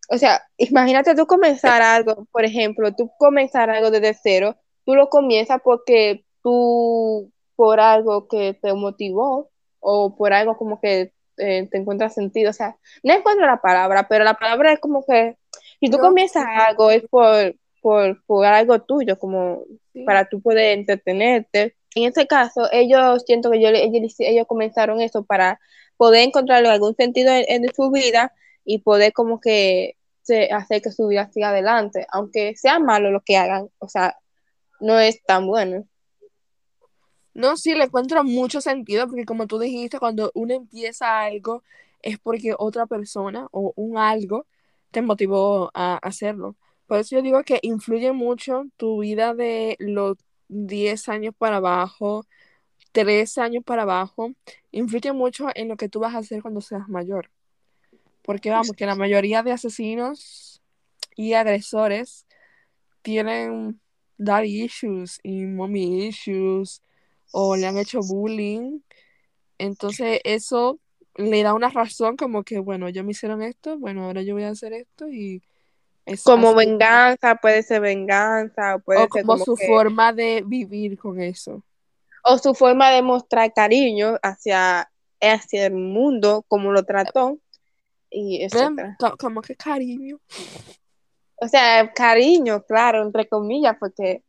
o 0.08 0.18
sea, 0.18 0.42
imagínate 0.56 1.14
tú 1.14 1.26
comenzar 1.26 1.82
algo, 1.82 2.26
por 2.30 2.44
ejemplo, 2.44 2.94
tú 2.94 3.10
comenzar 3.18 3.70
algo 3.70 3.90
desde 3.90 4.14
cero, 4.14 4.56
tú 4.84 4.94
lo 4.94 5.08
comienzas 5.08 5.60
porque 5.62 6.24
tú, 6.42 7.30
por 7.56 7.80
algo 7.80 8.28
que 8.28 8.54
te 8.54 8.72
motivó 8.74 9.50
o 9.80 10.16
por 10.16 10.32
algo 10.32 10.56
como 10.56 10.80
que 10.80 11.12
eh, 11.36 11.68
te 11.70 11.78
encuentras 11.78 12.14
sentido, 12.14 12.50
o 12.50 12.52
sea, 12.52 12.76
no 13.02 13.12
encuentro 13.12 13.46
la 13.46 13.60
palabra, 13.60 14.06
pero 14.08 14.24
la 14.24 14.34
palabra 14.34 14.72
es 14.72 14.78
como 14.80 15.04
que 15.04 15.36
si 15.80 15.90
tú 15.90 15.98
comienzas 15.98 16.44
algo 16.68 16.90
es 16.90 17.02
por, 17.10 17.54
por, 17.82 18.24
por 18.24 18.46
algo 18.46 18.80
tuyo, 18.82 19.18
como 19.18 19.62
Sí. 19.92 20.02
para 20.04 20.28
tú 20.28 20.40
poder 20.40 20.76
entretenerte. 20.78 21.76
En 21.94 22.02
este 22.04 22.26
caso, 22.26 22.68
ellos, 22.72 23.22
siento 23.26 23.48
que 23.52 23.60
yo, 23.62 23.68
ellos, 23.68 24.14
ellos 24.18 24.46
comenzaron 24.48 25.00
eso 25.00 25.22
para 25.24 25.60
poder 25.96 26.22
encontrarle 26.24 26.68
algún 26.68 26.96
sentido 26.96 27.30
en, 27.32 27.44
en 27.46 27.72
su 27.72 27.92
vida 27.92 28.32
y 28.64 28.78
poder 28.78 29.12
como 29.12 29.40
que 29.40 29.96
se- 30.22 30.50
hacer 30.52 30.82
que 30.82 30.90
su 30.90 31.06
vida 31.06 31.30
siga 31.32 31.50
adelante, 31.50 32.06
aunque 32.10 32.56
sea 32.56 32.80
malo 32.80 33.12
lo 33.12 33.20
que 33.20 33.36
hagan, 33.36 33.68
o 33.78 33.88
sea, 33.88 34.16
no 34.84 35.00
es 35.00 35.22
tan 35.24 35.46
bueno. 35.46 35.88
No, 37.32 37.56
sí, 37.56 37.74
le 37.74 37.84
encuentro 37.84 38.22
mucho 38.22 38.60
sentido 38.60 39.06
porque 39.08 39.24
como 39.24 39.46
tú 39.46 39.58
dijiste, 39.58 39.98
cuando 39.98 40.30
uno 40.34 40.52
empieza 40.52 41.22
algo 41.22 41.62
es 42.02 42.18
porque 42.18 42.54
otra 42.58 42.84
persona 42.84 43.48
o 43.50 43.72
un 43.76 43.96
algo 43.96 44.46
te 44.90 45.00
motivó 45.00 45.70
a 45.72 45.96
hacerlo. 45.96 46.54
Por 46.86 46.98
eso 46.98 47.16
yo 47.16 47.22
digo 47.22 47.42
que 47.44 47.60
influye 47.62 48.12
mucho 48.12 48.66
tu 48.76 49.00
vida 49.00 49.32
de 49.32 49.76
los 49.80 50.18
10 50.48 51.08
años 51.08 51.34
para 51.36 51.56
abajo, 51.56 52.26
13 52.92 53.40
años 53.40 53.64
para 53.64 53.82
abajo, 53.82 54.32
influye 54.70 55.12
mucho 55.14 55.46
en 55.54 55.68
lo 55.68 55.78
que 55.78 55.88
tú 55.88 56.00
vas 56.00 56.14
a 56.14 56.18
hacer 56.18 56.42
cuando 56.42 56.60
seas 56.60 56.90
mayor. 56.90 57.30
Porque 58.20 58.50
vamos, 58.50 58.72
que 58.76 58.84
la 58.84 58.96
mayoría 58.96 59.42
de 59.42 59.52
asesinos 59.52 60.60
y 61.16 61.32
agresores 61.32 62.26
tienen 63.00 63.80
daddy 64.18 64.64
issues 64.64 65.20
y 65.22 65.42
mommy 65.44 66.06
issues 66.06 66.82
o 67.32 67.56
le 67.56 67.66
han 67.66 67.78
hecho 67.78 68.00
bullying. 68.00 68.80
Entonces 69.58 70.20
eso 70.24 70.78
le 71.16 71.42
da 71.42 71.54
una 71.54 71.68
razón 71.68 72.16
como 72.16 72.42
que, 72.42 72.58
bueno, 72.58 72.88
ya 72.88 73.02
me 73.02 73.12
hicieron 73.12 73.42
esto, 73.42 73.78
bueno, 73.78 74.04
ahora 74.04 74.22
yo 74.22 74.34
voy 74.34 74.42
a 74.44 74.50
hacer 74.50 74.72
esto 74.72 75.08
y 75.08 75.42
es 76.06 76.22
Como 76.24 76.48
así. 76.48 76.56
venganza, 76.56 77.36
puede 77.36 77.62
ser 77.62 77.80
venganza, 77.80 78.76
o 78.76 78.78
puede 78.80 79.04
O 79.04 79.08
ser 79.08 79.22
como 79.22 79.34
como 79.34 79.44
su 79.44 79.56
que, 79.56 79.66
forma 79.66 80.12
de 80.12 80.42
vivir 80.46 80.98
con 80.98 81.20
eso. 81.20 81.62
o 82.24 82.38
su 82.38 82.54
forma 82.54 82.90
de 82.90 83.02
mostrar 83.02 83.52
cariño 83.52 84.16
hacia, 84.22 84.90
hacia 85.20 85.66
el 85.66 85.74
mundo, 85.74 86.44
como 86.48 86.72
lo 86.72 86.84
trató, 86.84 87.38
y 88.10 88.46
co- 88.98 89.16
Como 89.16 89.42
que 89.42 89.56
cariño. 89.56 90.18
O 91.36 91.48
sea, 91.48 91.92
cariño, 91.92 92.62
claro, 92.64 93.02
entre 93.02 93.28
comillas, 93.28 93.76
porque 93.78 94.22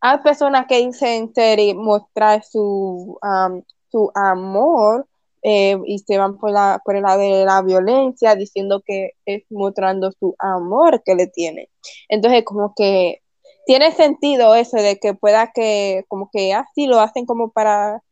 hay 0.00 0.18
personas 0.18 0.66
que 0.66 0.78
dicen 0.78 1.32
ser 1.34 1.58
y 1.60 1.74
mostrar 1.74 2.42
su, 2.44 3.18
am, 3.22 3.62
su 3.90 4.10
amor 4.14 5.06
eh, 5.42 5.76
y 5.86 5.98
se 6.00 6.18
van 6.18 6.38
por, 6.38 6.50
la, 6.52 6.80
por 6.84 6.96
el 6.96 7.02
lado 7.02 7.20
de 7.20 7.44
la 7.44 7.62
violencia 7.62 8.34
diciendo 8.36 8.82
que 8.86 9.12
es 9.26 9.44
mostrando 9.50 10.12
su 10.12 10.34
amor 10.38 11.02
que 11.04 11.14
le 11.14 11.26
tiene. 11.28 11.68
Entonces, 12.08 12.44
como 12.44 12.74
que 12.74 13.22
tiene 13.66 13.92
sentido 13.92 14.54
eso 14.54 14.76
de 14.76 14.98
que 14.98 15.14
pueda 15.14 15.52
que, 15.52 16.04
como 16.08 16.30
que 16.32 16.54
así 16.54 16.86
lo 16.86 17.00
hacen 17.00 17.26
como 17.26 17.50
para, 17.52 18.02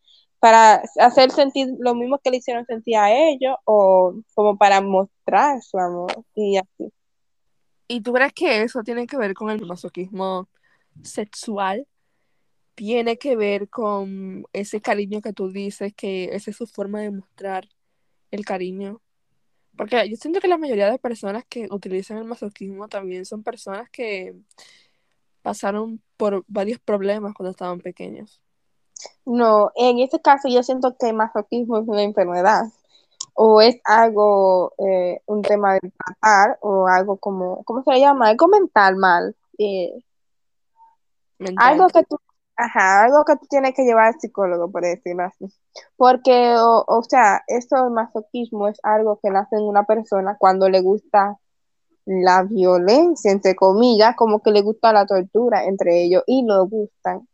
para 0.41 0.83
hacer 0.99 1.31
sentir 1.33 1.69
lo 1.81 1.95
mismo 1.95 2.19
que 2.19 2.31
le 2.31 2.39
hicieron 2.39 2.67
sentir 2.67 2.97
a 2.97 3.13
ellos 3.13 3.57
o 3.65 4.15
como 4.35 4.57
para 4.59 4.81
mostrar 4.81 5.63
su 5.63 5.79
amor 5.79 6.25
y 6.35 6.57
así. 6.59 6.93
¿Y 7.91 8.03
tú 8.03 8.13
crees 8.13 8.33
que 8.33 8.63
eso 8.63 8.85
tiene 8.85 9.09
que 9.09 9.17
ver 9.17 9.35
con 9.35 9.51
el 9.51 9.67
masoquismo 9.67 10.49
sexual? 11.03 11.89
Tiene 12.77 13.19
que 13.19 13.35
ver 13.35 13.69
con 13.69 14.45
ese 14.53 14.81
cariño 14.81 15.21
que 15.21 15.33
tú 15.33 15.51
dices, 15.51 15.93
que 15.97 16.27
esa 16.27 16.53
es 16.53 16.57
su 16.57 16.69
forma 16.69 17.01
de 17.01 17.11
mostrar 17.11 17.69
el 18.31 18.45
cariño. 18.45 19.01
Porque 19.77 20.09
yo 20.09 20.15
siento 20.15 20.39
que 20.39 20.47
la 20.47 20.57
mayoría 20.57 20.89
de 20.89 21.01
personas 21.01 21.45
que 21.49 21.67
utilizan 21.69 22.19
el 22.19 22.27
masoquismo 22.27 22.87
también 22.87 23.25
son 23.25 23.43
personas 23.43 23.91
que 23.91 24.37
pasaron 25.43 26.01
por 26.17 26.45
varios 26.47 26.79
problemas 26.79 27.35
cuando 27.35 27.51
estaban 27.51 27.81
pequeños. 27.81 28.41
No, 29.25 29.73
en 29.75 29.99
este 29.99 30.21
caso 30.21 30.49
yo 30.49 30.63
siento 30.63 30.97
que 30.97 31.13
masoquismo 31.13 31.79
es 31.79 31.89
una 31.89 32.05
enfermedad 32.05 32.67
o 33.43 33.63
es 33.63 33.81
algo, 33.85 34.75
eh, 34.77 35.23
un 35.25 35.41
tema 35.41 35.73
de 35.73 35.81
tratar 35.81 36.59
o 36.61 36.87
algo 36.87 37.17
como, 37.17 37.65
¿cómo 37.65 37.83
se 37.83 37.93
le 37.93 38.01
llama? 38.01 38.29
Algo 38.29 38.49
mental 38.49 38.97
mal. 38.97 39.35
eh, 39.59 39.95
Mental. 41.39 41.73
algo 41.73 41.87
que 41.89 42.03
tú, 42.05 42.19
ajá, 42.55 43.05
algo 43.05 43.25
que 43.25 43.37
tú 43.37 43.47
tienes 43.49 43.75
que 43.75 43.85
llevar 43.85 44.09
al 44.09 44.21
psicólogo, 44.21 44.71
por 44.71 44.83
decirlo 44.83 45.23
así. 45.25 45.47
Porque, 45.97 46.55
o, 46.59 46.85
o 46.87 47.03
sea, 47.03 47.43
eso 47.47 47.77
del 47.85 47.93
masoquismo 47.93 48.69
es 48.69 48.79
algo 48.83 49.19
que 49.23 49.31
nace 49.31 49.57
en 49.57 49.63
una 49.63 49.85
persona 49.85 50.37
cuando 50.39 50.69
le 50.69 50.83
gusta 50.83 51.39
la 52.05 52.43
violencia, 52.43 53.33
entre 53.33 53.57
comillas, 53.57 54.17
como 54.17 54.43
que 54.43 54.51
le 54.51 54.61
gusta 54.61 54.93
la 54.93 55.07
tortura 55.07 55.65
entre 55.65 56.03
ellos 56.03 56.25
y 56.27 56.45
lo 56.45 56.67
gustan. 56.67 57.27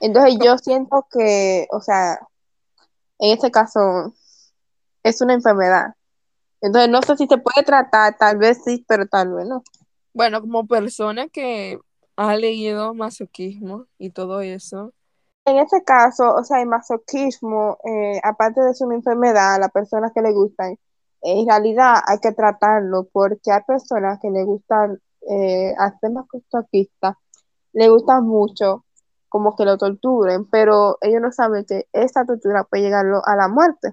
Entonces 0.00 0.36
yo 0.42 0.58
siento 0.58 1.06
que, 1.12 1.68
o 1.70 1.80
sea, 1.80 2.18
en 3.20 3.32
este 3.34 3.52
caso 3.52 4.14
es 5.08 5.20
una 5.20 5.34
enfermedad. 5.34 5.94
Entonces 6.60 6.90
no 6.90 7.02
sé 7.02 7.16
si 7.16 7.26
se 7.26 7.38
puede 7.38 7.64
tratar, 7.64 8.16
tal 8.18 8.38
vez 8.38 8.62
sí, 8.64 8.84
pero 8.88 9.06
tal 9.06 9.32
vez 9.32 9.46
no. 9.46 9.62
Bueno, 10.12 10.40
como 10.40 10.66
persona 10.66 11.28
que 11.28 11.78
ha 12.16 12.36
leído 12.36 12.94
masoquismo 12.94 13.86
y 13.98 14.10
todo 14.10 14.40
eso, 14.40 14.92
En 15.44 15.56
este 15.58 15.82
caso, 15.82 16.34
o 16.34 16.44
sea, 16.44 16.60
el 16.60 16.68
masoquismo, 16.68 17.78
eh, 17.84 18.20
aparte 18.22 18.60
de 18.60 18.74
ser 18.74 18.86
una 18.86 18.96
enfermedad 18.96 19.54
a 19.54 19.58
las 19.58 19.70
personas 19.70 20.12
que 20.12 20.20
le 20.20 20.32
gustan, 20.32 20.76
en 21.22 21.48
realidad 21.48 21.94
hay 22.06 22.18
que 22.18 22.32
tratarlo 22.32 23.08
porque 23.12 23.50
hay 23.50 23.62
personas 23.66 24.18
que 24.20 24.30
le 24.30 24.44
gustan 24.44 25.00
eh, 25.30 25.74
hacer 25.78 26.10
masoquistas, 26.10 27.14
le 27.72 27.88
gustan 27.88 28.26
mucho 28.26 28.84
como 29.28 29.56
que 29.56 29.64
lo 29.64 29.78
torturen, 29.78 30.46
pero 30.46 30.98
ellos 31.00 31.20
no 31.20 31.32
saben 31.32 31.64
que 31.64 31.86
esa 31.92 32.24
tortura 32.24 32.64
puede 32.64 32.84
llegarlo 32.84 33.22
a 33.24 33.36
la 33.36 33.48
muerte. 33.48 33.92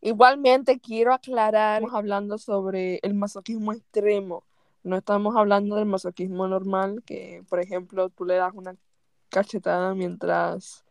Igualmente 0.00 0.78
quiero 0.80 1.12
aclarar, 1.12 1.82
estamos 1.82 1.96
hablando 1.98 2.38
sobre 2.38 3.00
el 3.02 3.14
masoquismo 3.14 3.72
extremo. 3.72 4.44
No 4.82 4.96
estamos 4.96 5.36
hablando 5.36 5.76
del 5.76 5.86
masoquismo 5.86 6.46
normal, 6.48 7.02
que 7.04 7.42
por 7.48 7.60
ejemplo 7.60 8.08
tú 8.10 8.24
le 8.24 8.36
das 8.36 8.52
una 8.54 8.76
cachetada 9.28 9.94
mientras 9.94 10.84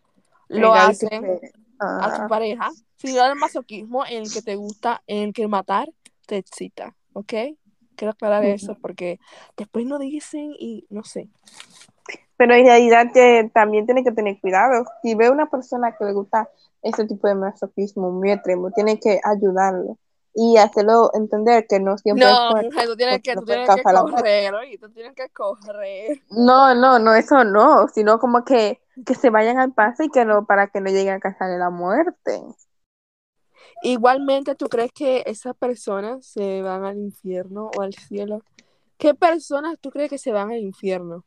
lo 0.50 0.58
Mira, 0.72 0.88
hacen 0.88 1.10
que- 1.10 1.52
a 1.80 2.16
tu 2.16 2.22
ah, 2.24 2.28
pareja, 2.28 2.72
sino 2.98 3.24
del 3.24 3.36
masoquismo 3.36 4.06
en 4.06 4.24
el 4.24 4.32
que 4.32 4.42
te 4.42 4.56
gusta, 4.56 5.02
en 5.08 5.30
el 5.30 5.34
que 5.34 5.48
matar 5.48 5.90
te 6.26 6.38
excita, 6.38 6.96
¿ok? 7.14 7.34
Quiero 7.96 8.12
aclarar 8.12 8.44
eso 8.44 8.76
porque 8.82 9.20
después 9.56 9.86
no 9.86 9.98
dicen 9.98 10.54
y 10.60 10.86
no 10.90 11.04
sé. 11.04 11.30
Pero 12.36 12.54
en 12.54 12.66
realidad 12.66 13.08
que 13.12 13.50
también 13.54 13.86
tiene 13.86 14.04
que 14.04 14.12
tener 14.12 14.40
cuidado. 14.40 14.86
Si 15.02 15.16
ve 15.16 15.32
una 15.32 15.50
persona 15.50 15.96
que 15.98 16.06
le 16.06 16.14
gusta 16.14 16.50
ese 16.82 17.06
tipo 17.06 17.28
de 17.28 17.36
masoquismo 17.36 18.12
muy 18.12 18.32
extremo, 18.32 18.72
tiene 18.72 19.00
que 19.00 19.20
ayudarlo 19.24 19.98
y 20.40 20.58
hacerlo 20.58 21.10
entender 21.16 21.66
que 21.68 21.80
no 21.80 21.98
siempre 21.98 22.26
es 22.26 22.32
No, 22.32 22.52
tú 22.86 22.96
tienes 22.96 23.22
que, 23.24 23.34
tú 23.34 23.44
tienes 23.44 23.68
que 23.68 23.82
correr, 23.82 24.54
oye, 24.54 24.78
tú 24.78 24.88
tienes 24.92 25.16
que 25.16 25.30
correr. 25.30 26.22
No, 26.30 26.76
no, 26.76 27.00
no, 27.00 27.16
eso 27.16 27.44
no, 27.44 27.88
sino 27.88 28.20
como 28.20 28.46
que, 28.46 28.80
que 29.04 29.16
se 29.16 29.32
vayan 29.32 29.58
al 29.58 29.74
paso 29.74 30.04
y 30.04 30.10
que 30.10 30.26
no, 30.26 30.46
para 30.46 30.68
que 30.68 30.80
no 30.80 30.92
lleguen 30.92 31.16
a 31.16 31.20
causarle 31.20 31.58
la 31.58 31.72
muerte. 31.72 32.40
Igualmente, 33.82 34.54
¿tú 34.54 34.68
crees 34.68 34.92
que 34.92 35.24
esas 35.26 35.56
personas 35.56 36.28
se 36.28 36.62
van 36.62 36.86
al 36.86 36.98
infierno 36.98 37.72
o 37.76 37.82
al 37.82 37.96
cielo? 37.96 38.44
¿Qué 38.98 39.16
personas 39.16 39.80
tú 39.80 39.90
crees 39.90 40.12
que 40.12 40.18
se 40.20 40.32
van 40.32 40.52
al 40.52 40.60
infierno? 40.60 41.26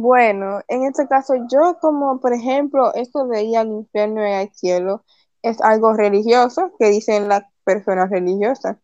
Bueno, 0.00 0.60
en 0.68 0.84
este 0.84 1.08
caso, 1.08 1.34
yo 1.50 1.78
como, 1.80 2.20
por 2.20 2.32
ejemplo, 2.34 2.92
esto 2.94 3.26
de 3.26 3.44
ir 3.44 3.56
al 3.56 3.68
infierno 3.68 4.26
y 4.28 4.32
al 4.32 4.52
cielo 4.52 5.04
es 5.42 5.60
algo 5.62 5.94
religioso 5.94 6.72
que 6.78 6.90
dicen 6.90 7.28
las 7.28 7.44
personas 7.64 8.10
religiosas. 8.10 8.76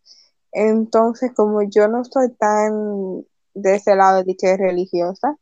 Entonces, 0.53 1.33
como 1.35 1.63
yo 1.63 1.89
no 1.89 2.03
estoy 2.03 2.31
tan 2.35 3.25
de 3.55 3.75
ese 3.75 3.95
lado 3.95 4.25
de 4.25 4.37
que 4.37 4.53
es 4.53 4.59
religiosa, 4.59 5.37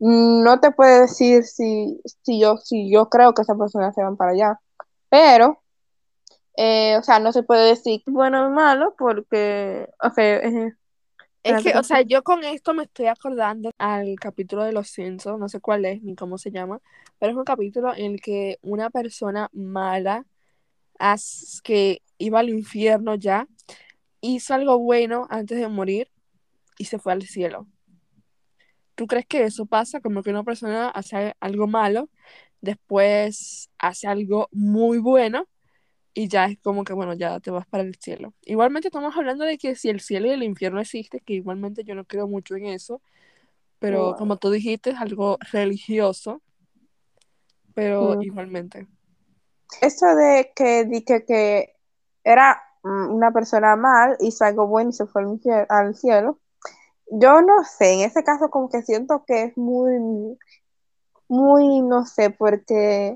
no 0.00 0.60
te 0.60 0.72
puedo 0.72 1.02
decir 1.02 1.44
si, 1.44 2.00
si 2.24 2.40
yo, 2.40 2.56
si 2.58 2.90
yo 2.92 3.08
creo 3.08 3.34
que 3.34 3.42
esas 3.42 3.58
personas 3.58 3.94
se 3.94 4.02
van 4.02 4.16
para 4.16 4.32
allá. 4.32 4.60
Pero, 5.10 5.62
eh, 6.56 6.96
o 6.98 7.02
sea, 7.04 7.20
no 7.20 7.32
se 7.32 7.44
puede 7.44 7.68
decir 7.70 8.02
bueno 8.06 8.46
o 8.48 8.50
malo 8.50 8.94
porque, 8.98 9.88
o 10.02 10.10
sea, 10.10 10.40
Es 11.42 11.64
que, 11.64 11.76
o 11.76 11.82
sea, 11.82 12.02
yo 12.02 12.22
con 12.22 12.44
esto 12.44 12.72
me 12.72 12.84
estoy 12.84 13.06
acordando 13.06 13.70
al 13.78 14.14
capítulo 14.20 14.62
de 14.62 14.72
los 14.72 14.88
Simpsons, 14.88 15.40
no 15.40 15.48
sé 15.48 15.60
cuál 15.60 15.84
es 15.84 16.02
ni 16.02 16.14
cómo 16.14 16.38
se 16.38 16.52
llama, 16.52 16.80
pero 17.18 17.32
es 17.32 17.38
un 17.38 17.44
capítulo 17.44 17.94
en 17.94 18.12
el 18.12 18.20
que 18.20 18.58
una 18.62 18.90
persona 18.90 19.50
mala 19.52 20.24
que 21.64 22.02
iba 22.18 22.40
al 22.40 22.48
infierno 22.48 23.14
ya, 23.16 23.48
hizo 24.20 24.54
algo 24.54 24.78
bueno 24.78 25.26
antes 25.30 25.58
de 25.58 25.68
morir 25.68 26.08
y 26.78 26.84
se 26.84 26.98
fue 26.98 27.12
al 27.12 27.22
cielo. 27.22 27.66
¿Tú 28.94 29.06
crees 29.06 29.26
que 29.26 29.44
eso 29.44 29.66
pasa? 29.66 30.00
Como 30.00 30.22
que 30.22 30.30
una 30.30 30.44
persona 30.44 30.90
hace 30.90 31.34
algo 31.40 31.66
malo, 31.66 32.08
después 32.60 33.70
hace 33.78 34.06
algo 34.06 34.48
muy 34.52 34.98
bueno 34.98 35.48
y 36.14 36.28
ya 36.28 36.46
es 36.46 36.58
como 36.60 36.84
que, 36.84 36.92
bueno, 36.92 37.14
ya 37.14 37.40
te 37.40 37.50
vas 37.50 37.66
para 37.66 37.82
el 37.82 37.94
cielo. 37.96 38.34
Igualmente 38.42 38.88
estamos 38.88 39.16
hablando 39.16 39.44
de 39.44 39.58
que 39.58 39.74
si 39.74 39.88
el 39.88 40.00
cielo 40.00 40.26
y 40.26 40.30
el 40.30 40.42
infierno 40.42 40.80
existen, 40.80 41.20
que 41.24 41.34
igualmente 41.34 41.84
yo 41.84 41.94
no 41.94 42.04
creo 42.04 42.28
mucho 42.28 42.54
en 42.56 42.66
eso, 42.66 43.00
pero 43.78 44.08
Wow. 44.08 44.16
como 44.16 44.36
tú 44.36 44.50
dijiste, 44.50 44.90
es 44.90 45.00
algo 45.00 45.38
religioso, 45.52 46.42
pero 47.74 48.16
Mm. 48.16 48.22
igualmente. 48.22 48.86
Eso 49.80 50.06
de 50.14 50.52
que 50.54 50.84
dije 50.84 51.24
que 51.24 51.74
era 52.24 52.62
mm, 52.82 53.10
una 53.14 53.32
persona 53.32 53.74
mal, 53.76 54.16
hizo 54.20 54.44
algo 54.44 54.66
bueno 54.66 54.90
y 54.90 54.92
se 54.92 55.06
fue 55.06 55.22
al 55.68 55.94
cielo. 55.94 56.38
Yo 57.10 57.42
no 57.42 57.64
sé, 57.64 57.94
en 57.94 58.00
ese 58.00 58.22
caso 58.24 58.50
como 58.50 58.68
que 58.68 58.82
siento 58.82 59.24
que 59.26 59.44
es 59.44 59.56
muy, 59.56 60.38
muy, 61.28 61.80
no 61.82 62.06
sé, 62.06 62.30
porque, 62.30 63.14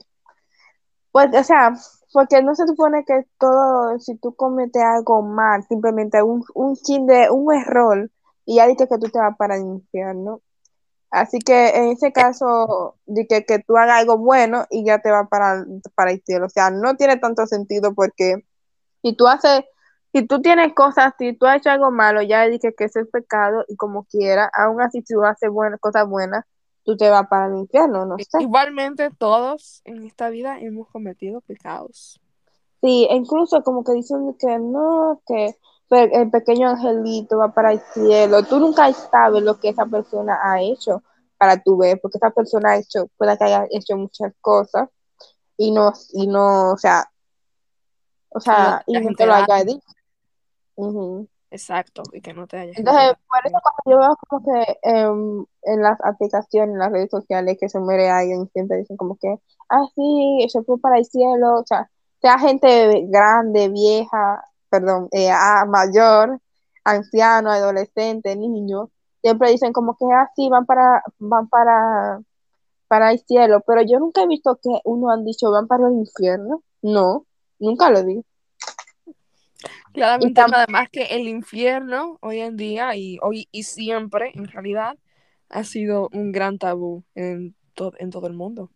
pues, 1.12 1.28
o 1.34 1.44
sea, 1.44 1.74
porque 2.16 2.42
no 2.42 2.54
se 2.54 2.66
supone 2.66 3.04
que 3.04 3.26
todo, 3.38 3.98
si 3.98 4.16
tú 4.16 4.34
cometes 4.34 4.82
algo 4.82 5.20
mal, 5.20 5.62
simplemente 5.68 6.22
un, 6.22 6.42
un 6.54 6.74
de, 7.06 7.28
un 7.30 7.52
error, 7.52 8.10
y 8.46 8.56
ya 8.56 8.66
dices 8.66 8.88
que 8.88 8.96
tú 8.96 9.10
te 9.10 9.18
vas 9.18 9.36
para 9.36 9.56
el 9.56 9.66
infierno. 9.66 10.40
Así 11.10 11.40
que 11.40 11.68
en 11.76 11.88
ese 11.88 12.12
caso, 12.12 12.96
de 13.04 13.26
que, 13.26 13.44
que 13.44 13.58
tú 13.58 13.76
hagas 13.76 14.00
algo 14.00 14.16
bueno 14.16 14.64
y 14.70 14.82
ya 14.86 15.00
te 15.00 15.10
va 15.10 15.28
para, 15.28 15.66
para 15.94 16.12
el 16.12 16.22
cielo. 16.24 16.46
O 16.46 16.48
sea, 16.48 16.70
no 16.70 16.96
tiene 16.96 17.18
tanto 17.18 17.46
sentido 17.46 17.92
porque 17.94 18.46
si 19.02 19.14
tú 19.14 19.26
haces, 19.26 19.64
si 20.14 20.26
tú 20.26 20.40
tienes 20.40 20.72
cosas, 20.72 21.12
si 21.18 21.34
tú 21.34 21.44
has 21.44 21.58
hecho 21.58 21.68
algo 21.68 21.90
malo, 21.90 22.22
ya 22.22 22.46
dije 22.46 22.74
que 22.74 22.84
eso 22.84 23.00
es 23.00 23.08
pecado 23.08 23.66
y 23.68 23.76
como 23.76 24.04
quiera, 24.04 24.50
aún 24.54 24.80
así 24.80 25.02
tú 25.02 25.22
haces 25.22 25.50
cosas 25.80 26.08
buenas, 26.08 26.46
tú 26.86 26.96
te 26.96 27.10
vas 27.10 27.26
para 27.28 27.48
el 27.48 27.58
infierno, 27.58 28.06
no 28.06 28.16
sé. 28.16 28.40
Igualmente 28.40 29.10
todos 29.10 29.82
en 29.84 30.04
esta 30.04 30.30
vida 30.30 30.58
hemos 30.60 30.88
cometido 30.88 31.40
pecados. 31.42 32.20
Sí, 32.80 33.06
e 33.10 33.16
incluso 33.16 33.62
como 33.62 33.82
que 33.82 33.92
dicen 33.92 34.34
que 34.38 34.58
no, 34.58 35.20
que 35.26 35.56
el 35.90 36.30
pequeño 36.30 36.68
angelito 36.68 37.38
va 37.38 37.52
para 37.52 37.72
el 37.72 37.80
cielo. 37.92 38.44
Tú 38.44 38.60
nunca 38.60 38.90
sabes 38.92 39.42
lo 39.42 39.58
que 39.58 39.70
esa 39.70 39.84
persona 39.86 40.38
ha 40.42 40.62
hecho 40.62 41.02
para 41.36 41.60
tu 41.60 41.76
ver, 41.76 42.00
porque 42.00 42.18
esa 42.18 42.30
persona 42.30 42.72
ha 42.72 42.76
hecho, 42.78 43.08
puede 43.16 43.36
que 43.36 43.44
haya 43.44 43.66
hecho 43.70 43.96
muchas 43.96 44.32
cosas 44.40 44.88
y 45.56 45.72
no, 45.72 45.92
y 46.12 46.28
no, 46.28 46.72
o 46.72 46.78
sea, 46.78 47.10
o 48.28 48.40
sea, 48.40 48.82
y 48.86 49.00
no 49.00 49.12
te 49.14 49.26
lo 49.26 49.34
haya 49.34 49.64
dicho. 49.64 49.86
Ujú. 50.76 51.28
Exacto, 51.50 52.02
y 52.12 52.20
que 52.20 52.34
no 52.34 52.46
te 52.46 52.58
hayas 52.58 52.78
Entonces, 52.78 53.14
por 53.28 53.46
eso 53.46 53.58
cuando 53.62 53.82
yo 53.86 53.98
veo 53.98 54.16
como 54.28 54.44
que 54.44 54.78
em, 54.82 55.46
en 55.62 55.82
las 55.82 55.98
aplicaciones, 56.02 56.72
en 56.74 56.78
las 56.78 56.90
redes 56.92 57.10
sociales, 57.10 57.56
que 57.60 57.68
se 57.68 57.78
muere 57.78 58.10
alguien, 58.10 58.48
siempre 58.52 58.78
dicen 58.78 58.96
como 58.96 59.16
que, 59.16 59.36
ah, 59.70 59.86
sí, 59.94 60.46
se 60.48 60.62
fue 60.64 60.80
para 60.80 60.98
el 60.98 61.04
cielo, 61.04 61.60
o 61.60 61.66
sea, 61.66 61.88
sea 62.20 62.38
gente 62.38 63.06
grande, 63.08 63.68
vieja, 63.68 64.42
perdón, 64.68 65.08
eh, 65.12 65.30
ah, 65.30 65.64
mayor, 65.68 66.40
anciano, 66.84 67.50
adolescente, 67.50 68.34
niño, 68.36 68.90
siempre 69.22 69.50
dicen 69.52 69.72
como 69.72 69.96
que, 69.96 70.04
ah, 70.12 70.28
sí, 70.36 70.48
van 70.48 70.66
para, 70.66 71.02
van 71.18 71.48
para, 71.48 72.20
para 72.88 73.12
el 73.12 73.20
cielo, 73.20 73.62
pero 73.66 73.82
yo 73.82 73.98
nunca 74.00 74.22
he 74.22 74.26
visto 74.28 74.58
que 74.62 74.70
uno 74.84 75.10
han 75.10 75.24
dicho, 75.24 75.50
van 75.52 75.68
para 75.68 75.88
el 75.88 75.94
infierno, 75.94 76.62
no, 76.82 77.26
nunca 77.60 77.90
lo 77.90 78.04
vi. 78.04 78.24
Claramente 79.96 80.42
además 80.42 80.88
que 80.90 81.04
el 81.04 81.26
infierno 81.28 82.18
hoy 82.22 82.40
en 82.40 82.56
día 82.56 82.94
y 82.96 83.18
hoy 83.22 83.48
y 83.50 83.64
siempre 83.64 84.30
en 84.34 84.46
realidad 84.48 84.98
ha 85.48 85.64
sido 85.64 86.08
un 86.12 86.32
gran 86.32 86.58
tabú 86.58 87.04
en, 87.14 87.56
to- 87.74 87.94
en 87.98 88.10
todo 88.10 88.26
el 88.28 88.34
mundo. 88.34 88.70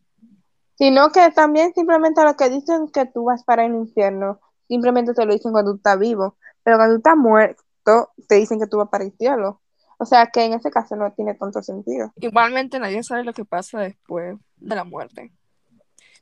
Sino 0.74 1.11
que 1.12 1.30
también 1.30 1.72
simplemente 1.74 2.24
lo 2.24 2.35
que 2.37 2.48
dicen 2.50 2.88
que 2.88 3.06
tú 3.06 3.24
vas 3.24 3.44
para 3.44 3.64
el 3.66 3.74
infierno, 3.74 4.40
simplemente 4.66 5.14
te 5.14 5.24
lo 5.24 5.33
dicen 5.33 5.52
cuando 5.52 5.72
tú 5.72 5.76
estás 5.76 5.98
vivo, 5.98 6.37
pero 6.64 6.76
cuando 6.78 6.94
tú 6.96 6.98
estás 6.98 7.16
muerto, 7.16 8.11
te 8.28 8.37
dicen 8.37 8.59
que 8.59 8.66
tú 8.66 8.78
vas 8.78 8.88
para 8.88 9.04
el 9.04 9.12
cielo. 9.16 9.61
O 9.98 10.06
sea 10.06 10.26
que 10.33 10.44
en 10.44 10.54
ese 10.54 10.70
caso 10.70 10.96
no 10.96 11.12
tiene 11.12 11.35
tanto 11.35 11.62
sentido. 11.62 12.14
Igualmente 12.20 12.78
nadie 12.78 13.02
sabe 13.02 13.24
lo 13.24 13.33
que 13.33 13.44
pasa 13.44 13.80
después 13.80 14.38
de 14.56 14.76
la 14.76 14.85
muerte. 14.85 15.33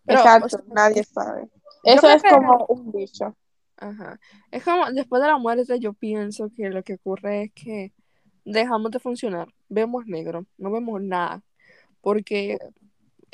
Pero, 0.06 0.30
o 0.40 0.48
Exacto, 0.48 0.48
sea, 0.48 0.62
nadie 0.68 1.04
sabe. 1.04 1.48
Eso 1.84 2.08
es 2.10 2.24
como 2.24 2.66
un 2.68 2.90
dicho. 2.92 3.36
Ajá. 3.78 4.18
Es 4.50 4.64
como 4.64 4.90
después 4.92 5.22
de 5.22 5.28
la 5.28 5.38
muerte 5.38 5.78
yo 5.78 5.92
pienso 5.92 6.50
que 6.54 6.68
lo 6.68 6.82
que 6.82 6.94
ocurre 6.94 7.44
es 7.44 7.52
que 7.52 7.92
dejamos 8.44 8.90
de 8.90 8.98
funcionar, 8.98 9.48
vemos 9.68 10.06
negro, 10.06 10.46
no 10.56 10.70
vemos 10.70 11.00
nada, 11.00 11.42
porque 12.00 12.58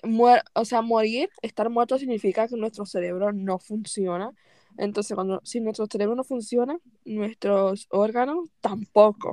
muer 0.03 0.43
o 0.55 0.65
sea, 0.65 0.83
morir, 0.83 1.31
estar 1.43 1.71
muerto 1.71 1.99
significa 1.99 2.47
que 2.47 2.57
nuestro 2.57 2.85
cerebro 2.85 3.33
no 3.33 3.59
funciona. 3.59 4.31
Entonces, 4.77 5.15
cuando 5.15 5.41
si 5.45 5.61
nuestro 5.61 5.87
cerebro 5.87 6.15
no 6.17 6.25
funciona, 6.25 6.77
nuestros 7.05 7.87
órganos 7.91 8.51
tampoco. 8.61 9.33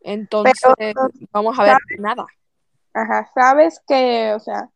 Entonces, 0.00 0.60
Pero, 0.78 1.08
vamos 1.30 1.58
a 1.58 1.62
ver 1.62 1.72
¿sabes? 1.72 2.00
nada. 2.00 2.26
Ajá, 2.94 3.30
sabes 3.34 3.80
que, 3.86 4.32
o 4.34 4.40
sea, 4.40 4.70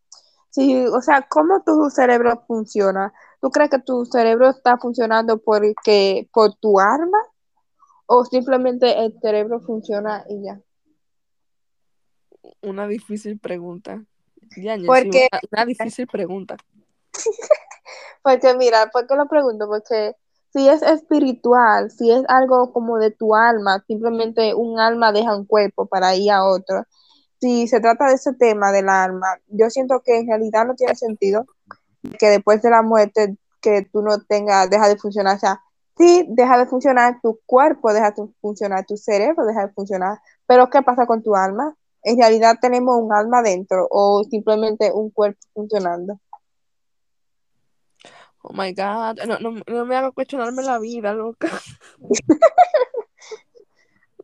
sí, 0.50 0.84
o 0.86 1.00
sea, 1.00 1.22
¿cómo 1.22 1.62
tu 1.64 1.88
cerebro 1.90 2.44
funciona? 2.46 3.12
¿Tú 3.44 3.50
crees 3.50 3.68
que 3.68 3.78
tu 3.78 4.06
cerebro 4.06 4.48
está 4.48 4.78
funcionando 4.78 5.36
porque, 5.36 6.26
por 6.32 6.54
tu 6.54 6.80
arma 6.80 7.18
o 8.06 8.24
simplemente 8.24 9.04
el 9.04 9.20
cerebro 9.20 9.60
funciona 9.60 10.24
y 10.30 10.46
ya? 10.46 10.62
Una 12.62 12.88
difícil 12.88 13.38
pregunta. 13.38 14.02
Sí, 14.50 14.66
Porque 14.86 15.28
una, 15.30 15.40
una 15.52 15.66
difícil 15.66 16.06
pregunta. 16.06 16.56
Porque 18.22 18.54
mira, 18.54 18.86
¿por 18.90 19.06
qué 19.06 19.14
lo 19.14 19.28
pregunto? 19.28 19.66
Porque 19.68 20.16
si 20.54 20.66
es 20.66 20.80
espiritual, 20.80 21.90
si 21.90 22.10
es 22.10 22.22
algo 22.28 22.72
como 22.72 22.96
de 22.96 23.10
tu 23.10 23.34
alma, 23.34 23.84
simplemente 23.86 24.54
un 24.54 24.80
alma 24.80 25.12
deja 25.12 25.36
un 25.36 25.44
cuerpo 25.44 25.84
para 25.84 26.16
ir 26.16 26.30
a 26.30 26.44
otro. 26.44 26.84
Si 27.42 27.68
se 27.68 27.80
trata 27.80 28.06
de 28.06 28.14
ese 28.14 28.32
tema 28.32 28.72
del 28.72 28.88
alma, 28.88 29.26
yo 29.48 29.68
siento 29.68 30.00
que 30.02 30.20
en 30.20 30.28
realidad 30.28 30.64
no 30.64 30.74
tiene 30.76 30.94
sentido 30.94 31.44
que 32.18 32.28
después 32.28 32.62
de 32.62 32.70
la 32.70 32.82
muerte 32.82 33.36
que 33.60 33.82
tú 33.92 34.02
no 34.02 34.18
tengas, 34.20 34.68
deja 34.70 34.88
de 34.88 34.96
funcionar. 34.96 35.36
O 35.36 35.38
sea, 35.38 35.62
sí, 35.96 36.26
deja 36.28 36.58
de 36.58 36.66
funcionar 36.66 37.20
tu 37.22 37.40
cuerpo, 37.46 37.92
deja 37.92 38.10
de 38.10 38.26
funcionar 38.40 38.84
tu 38.86 38.96
cerebro, 38.96 39.46
deja 39.46 39.66
de 39.66 39.72
funcionar. 39.72 40.18
Pero 40.46 40.68
¿qué 40.70 40.82
pasa 40.82 41.06
con 41.06 41.22
tu 41.22 41.34
alma? 41.34 41.74
En 42.02 42.18
realidad 42.18 42.58
tenemos 42.60 42.96
un 43.00 43.12
alma 43.12 43.42
dentro 43.42 43.88
o 43.90 44.24
simplemente 44.24 44.92
un 44.92 45.10
cuerpo 45.10 45.40
funcionando. 45.54 46.20
Oh 48.42 48.52
my 48.52 48.74
God, 48.74 49.24
no, 49.26 49.38
no, 49.38 49.62
no 49.66 49.86
me 49.86 49.96
haga 49.96 50.10
cuestionarme 50.10 50.62
la 50.62 50.78
vida, 50.78 51.14
loca. 51.14 51.48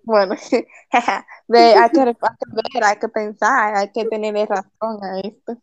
Bueno, 0.02 0.34
de, 1.48 1.58
hay, 1.58 1.90
que, 1.90 2.00
hay 2.00 2.14
que 2.14 2.70
ver, 2.74 2.84
hay 2.84 2.96
que 2.98 3.08
pensar, 3.08 3.76
hay 3.76 3.92
que 3.92 4.04
tener 4.06 4.48
razón 4.48 5.04
a 5.04 5.20
esto. 5.20 5.56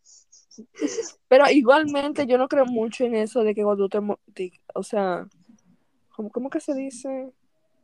Pero 1.27 1.49
igualmente 1.49 2.25
yo 2.25 2.37
no 2.37 2.47
creo 2.47 2.65
mucho 2.65 3.05
en 3.05 3.15
eso 3.15 3.43
de 3.43 3.53
que 3.53 3.63
cuando 3.63 3.89
tú 3.89 4.17
te, 4.33 4.51
o 4.73 4.83
sea, 4.83 5.27
¿cómo, 6.15 6.29
cómo 6.29 6.49
que 6.49 6.59
se 6.59 6.73
dice? 6.73 7.31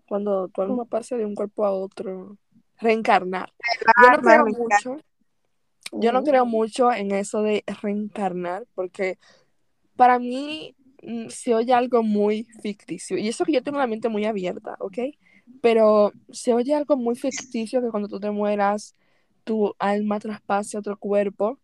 Cuando 0.07 0.47
tu 0.47 0.61
alma 0.61 0.85
pasa 0.85 1.17
de 1.17 1.25
un 1.25 1.35
cuerpo 1.35 1.65
a 1.65 1.71
otro, 1.71 2.37
reencarnar. 2.79 3.51
Yo 4.01 4.11
no 4.11 4.17
creo 4.21 4.45
mucho, 4.45 4.97
yo 5.91 6.11
no 6.11 6.23
creo 6.23 6.45
mucho 6.45 6.91
en 6.91 7.11
eso 7.11 7.41
de 7.41 7.63
reencarnar, 7.81 8.65
porque 8.75 9.17
para 9.95 10.19
mí 10.19 10.75
mm, 11.01 11.29
se 11.29 11.53
oye 11.53 11.73
algo 11.73 12.03
muy 12.03 12.43
ficticio. 12.61 13.17
Y 13.17 13.27
eso 13.27 13.45
que 13.45 13.53
yo 13.53 13.63
tengo 13.63 13.77
la 13.77 13.87
mente 13.87 14.09
muy 14.09 14.25
abierta, 14.25 14.75
¿ok? 14.79 14.97
Pero 15.61 16.11
se 16.31 16.53
oye 16.53 16.73
algo 16.73 16.97
muy 16.97 17.15
ficticio 17.15 17.81
que 17.81 17.89
cuando 17.89 18.07
tú 18.07 18.19
te 18.19 18.31
mueras, 18.31 18.95
tu 19.43 19.73
alma 19.79 20.19
traspase 20.19 20.77
a 20.77 20.79
otro 20.79 20.97
cuerpo. 20.97 21.59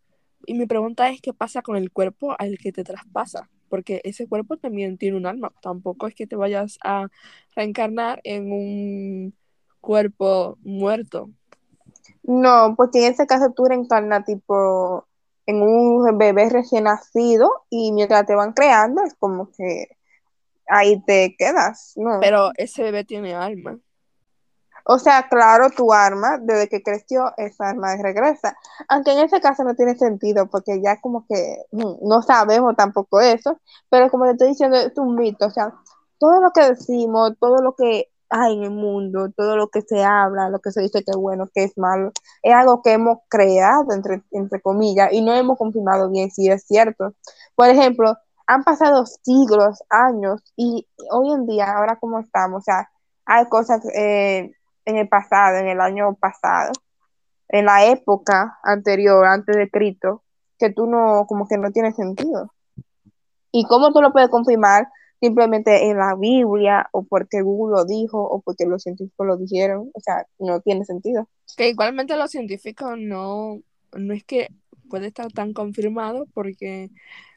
Y 0.46 0.54
mi 0.54 0.66
pregunta 0.66 1.08
es, 1.08 1.20
¿qué 1.20 1.32
pasa 1.32 1.62
con 1.62 1.76
el 1.76 1.90
cuerpo 1.90 2.34
al 2.38 2.58
que 2.58 2.72
te 2.72 2.84
traspasa? 2.84 3.48
Porque 3.68 4.00
ese 4.04 4.26
cuerpo 4.26 4.56
también 4.56 4.98
tiene 4.98 5.16
un 5.16 5.26
alma. 5.26 5.52
Tampoco 5.62 6.06
es 6.06 6.14
que 6.14 6.26
te 6.26 6.36
vayas 6.36 6.78
a 6.82 7.08
reencarnar 7.54 8.20
en 8.24 8.50
un 8.52 9.34
cuerpo 9.80 10.58
muerto. 10.62 11.30
No, 12.22 12.74
porque 12.76 13.06
en 13.06 13.12
ese 13.12 13.26
caso 13.26 13.52
tú 13.54 13.64
reencarnas 13.64 14.24
tipo 14.24 15.06
en 15.46 15.62
un 15.62 16.18
bebé 16.18 16.48
recién 16.48 16.84
nacido 16.84 17.50
y 17.70 17.92
mientras 17.92 18.26
te 18.26 18.34
van 18.34 18.52
creando 18.52 19.02
es 19.02 19.14
como 19.14 19.50
que 19.50 19.96
ahí 20.68 21.02
te 21.04 21.34
quedas, 21.36 21.94
¿no? 21.96 22.20
Pero 22.20 22.50
ese 22.56 22.82
bebé 22.82 23.04
tiene 23.04 23.34
alma. 23.34 23.78
O 24.92 24.98
sea, 24.98 25.28
claro, 25.28 25.70
tu 25.70 25.92
arma, 25.92 26.38
desde 26.38 26.68
que 26.68 26.82
creció, 26.82 27.32
esa 27.36 27.68
arma 27.68 27.94
regresa. 27.96 28.56
Aunque 28.88 29.12
en 29.12 29.20
ese 29.20 29.40
caso 29.40 29.62
no 29.62 29.76
tiene 29.76 29.94
sentido, 29.96 30.48
porque 30.48 30.82
ya 30.82 31.00
como 31.00 31.24
que 31.28 31.58
mm, 31.70 32.08
no 32.08 32.22
sabemos 32.22 32.74
tampoco 32.74 33.20
eso, 33.20 33.60
pero 33.88 34.10
como 34.10 34.24
te 34.24 34.32
estoy 34.32 34.48
diciendo, 34.48 34.76
es 34.76 34.98
un 34.98 35.14
mito. 35.14 35.46
O 35.46 35.50
sea, 35.50 35.72
todo 36.18 36.40
lo 36.40 36.50
que 36.50 36.62
decimos, 36.62 37.34
todo 37.38 37.62
lo 37.62 37.76
que 37.76 38.08
hay 38.30 38.54
en 38.56 38.64
el 38.64 38.72
mundo, 38.72 39.30
todo 39.36 39.56
lo 39.56 39.68
que 39.68 39.82
se 39.82 40.02
habla, 40.02 40.48
lo 40.48 40.58
que 40.58 40.72
se 40.72 40.82
dice 40.82 41.04
que 41.04 41.12
es 41.12 41.16
bueno, 41.16 41.48
que 41.54 41.62
es 41.62 41.78
malo, 41.78 42.10
es 42.42 42.52
algo 42.52 42.82
que 42.82 42.92
hemos 42.94 43.18
creado, 43.28 43.92
entre, 43.92 44.24
entre 44.32 44.60
comillas, 44.60 45.12
y 45.12 45.22
no 45.22 45.32
hemos 45.34 45.56
confirmado 45.56 46.10
bien 46.10 46.32
si 46.32 46.48
es 46.48 46.64
cierto. 46.66 47.14
Por 47.54 47.68
ejemplo, 47.68 48.16
han 48.48 48.64
pasado 48.64 49.04
siglos, 49.06 49.84
años, 49.88 50.42
y 50.56 50.88
hoy 51.12 51.32
en 51.32 51.46
día, 51.46 51.76
ahora 51.76 51.96
como 52.00 52.18
estamos, 52.18 52.62
o 52.62 52.64
sea, 52.64 52.90
hay 53.24 53.48
cosas 53.48 53.82
eh, 53.94 54.50
en 54.90 54.98
el 54.98 55.08
pasado, 55.08 55.56
en 55.56 55.68
el 55.68 55.80
año 55.80 56.14
pasado, 56.14 56.72
en 57.48 57.64
la 57.66 57.86
época 57.86 58.58
anterior, 58.62 59.24
antes 59.26 59.56
de 59.56 59.70
Cristo, 59.70 60.22
que 60.58 60.70
tú 60.70 60.86
no, 60.86 61.26
como 61.26 61.48
que 61.48 61.56
no 61.58 61.72
tiene 61.72 61.92
sentido. 61.92 62.52
¿Y 63.50 63.64
cómo 63.64 63.92
tú 63.92 64.00
lo 64.02 64.12
puedes 64.12 64.28
confirmar? 64.28 64.88
Simplemente 65.20 65.88
en 65.88 65.98
la 65.98 66.14
Biblia, 66.14 66.88
o 66.92 67.02
porque 67.02 67.42
Google 67.42 67.78
lo 67.78 67.84
dijo, 67.84 68.22
o 68.22 68.40
porque 68.40 68.66
los 68.66 68.82
científicos 68.82 69.26
lo 69.26 69.36
dijeron. 69.36 69.90
O 69.92 70.00
sea, 70.00 70.26
no 70.38 70.60
tiene 70.60 70.84
sentido. 70.84 71.28
Que 71.56 71.68
igualmente 71.68 72.16
los 72.16 72.30
científicos 72.30 72.96
no, 72.98 73.60
no 73.92 74.14
es 74.14 74.24
que 74.24 74.48
puede 74.88 75.08
estar 75.08 75.30
tan 75.32 75.52
confirmado, 75.52 76.26
porque 76.32 76.90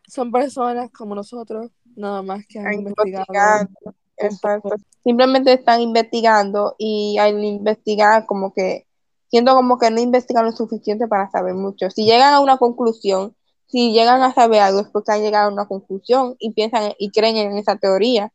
son 0.07 0.31
personas 0.31 0.91
como 0.91 1.15
nosotros, 1.15 1.71
nada 1.95 2.21
más 2.21 2.45
que 2.47 2.59
han 2.59 2.73
investigado. 2.73 3.69
Exacto. 4.17 4.75
Simplemente 5.03 5.53
están 5.53 5.81
investigando 5.81 6.75
y 6.77 7.17
al 7.17 7.43
investigar 7.43 8.25
como 8.25 8.53
que 8.53 8.85
siento 9.27 9.55
como 9.55 9.79
que 9.79 9.89
no 9.89 9.99
investigan 9.99 10.45
lo 10.45 10.51
suficiente 10.51 11.07
para 11.07 11.29
saber 11.31 11.55
mucho. 11.55 11.89
Si 11.89 12.05
llegan 12.05 12.33
a 12.33 12.39
una 12.39 12.57
conclusión, 12.57 13.35
si 13.65 13.91
llegan 13.91 14.21
a 14.21 14.33
saber 14.33 14.61
algo 14.61 14.81
es 14.81 14.87
porque 14.89 15.11
han 15.11 15.23
llegado 15.23 15.49
a 15.49 15.53
una 15.53 15.67
conclusión 15.67 16.35
y 16.37 16.51
piensan 16.51 16.93
y 16.99 17.09
creen 17.09 17.37
en 17.37 17.57
esa 17.57 17.75
teoría, 17.75 18.31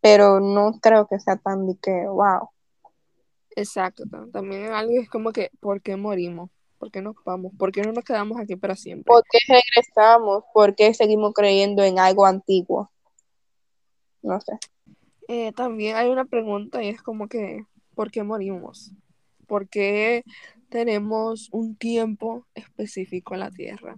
pero 0.00 0.38
no 0.38 0.78
creo 0.80 1.08
que 1.08 1.18
sea 1.18 1.36
tan 1.36 1.66
de 1.66 1.76
que, 1.82 2.06
wow. 2.06 2.50
Exacto, 3.56 4.04
también 4.32 4.72
algo 4.72 4.92
es 5.00 5.10
como 5.10 5.32
que, 5.32 5.50
¿por 5.58 5.82
qué 5.82 5.96
morimos? 5.96 6.50
¿Por 6.78 6.92
qué 6.92 7.02
nos 7.02 7.16
vamos? 7.24 7.50
¿Por 7.58 7.72
qué 7.72 7.82
no 7.82 7.92
nos 7.92 8.04
quedamos 8.04 8.38
aquí 8.38 8.54
para 8.54 8.76
siempre? 8.76 9.12
¿Por 9.12 9.24
qué 9.28 9.38
regresamos? 9.48 10.44
¿Por 10.54 10.76
qué 10.76 10.94
seguimos 10.94 11.32
creyendo 11.34 11.82
en 11.82 11.98
algo 11.98 12.24
antiguo? 12.24 12.92
No 14.22 14.40
sé. 14.40 14.52
Eh, 15.28 15.52
también 15.52 15.96
hay 15.96 16.08
una 16.08 16.24
pregunta 16.24 16.82
y 16.82 16.88
es 16.88 17.02
como 17.02 17.28
que, 17.28 17.64
¿por 17.94 18.10
qué 18.10 18.22
morimos? 18.22 18.92
¿Por 19.46 19.68
qué 19.68 20.24
tenemos 20.70 21.48
un 21.52 21.76
tiempo 21.76 22.46
específico 22.54 23.34
en 23.34 23.40
la 23.40 23.50
Tierra? 23.50 23.96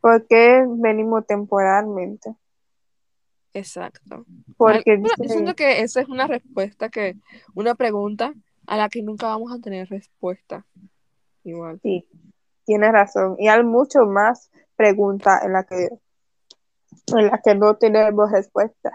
¿Por 0.00 0.26
qué 0.26 0.64
venimos 0.66 1.26
temporalmente? 1.26 2.34
Exacto. 3.52 4.24
Porque 4.56 5.02
siento 5.26 5.54
que 5.54 5.82
esa 5.82 6.00
es 6.00 6.08
una 6.08 6.26
respuesta 6.26 6.88
que, 6.88 7.16
una 7.54 7.74
pregunta 7.74 8.32
a 8.66 8.76
la 8.76 8.88
que 8.88 9.02
nunca 9.02 9.26
vamos 9.26 9.52
a 9.52 9.60
tener 9.60 9.88
respuesta. 9.88 10.64
Igual. 11.44 11.78
Sí, 11.82 12.06
tienes 12.64 12.92
razón. 12.92 13.36
Y 13.38 13.48
hay 13.48 13.62
mucho 13.64 14.06
más 14.06 14.50
preguntas 14.76 15.42
en 15.44 15.52
las 15.52 15.66
que 15.66 15.88
en 17.16 17.26
la 17.26 17.40
que 17.42 17.54
no 17.54 17.76
tenemos 17.76 18.30
respuesta. 18.30 18.92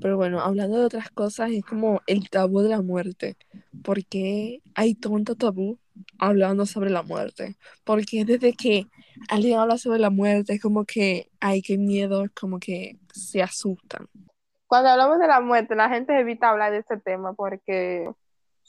Pero 0.00 0.16
bueno, 0.16 0.40
hablando 0.40 0.78
de 0.78 0.84
otras 0.84 1.10
cosas, 1.10 1.50
es 1.50 1.64
como 1.64 2.00
el 2.06 2.28
tabú 2.28 2.60
de 2.60 2.68
la 2.68 2.82
muerte. 2.82 3.36
¿Por 3.82 4.04
qué 4.04 4.60
hay 4.74 4.94
tanto 4.94 5.34
tabú 5.34 5.78
hablando 6.18 6.66
sobre 6.66 6.90
la 6.90 7.02
muerte? 7.02 7.56
Porque 7.84 8.24
desde 8.24 8.52
que 8.52 8.86
alguien 9.30 9.58
habla 9.58 9.78
sobre 9.78 9.98
la 9.98 10.10
muerte, 10.10 10.54
es 10.54 10.62
como 10.62 10.84
que, 10.84 11.30
hay 11.40 11.62
que 11.62 11.78
miedo, 11.78 12.26
como 12.38 12.58
que 12.58 12.98
se 13.12 13.42
asustan. 13.42 14.06
Cuando 14.66 14.90
hablamos 14.90 15.18
de 15.18 15.26
la 15.26 15.40
muerte, 15.40 15.74
la 15.74 15.88
gente 15.88 16.18
evita 16.18 16.50
hablar 16.50 16.72
de 16.72 16.78
este 16.78 16.98
tema 16.98 17.32
porque 17.32 18.10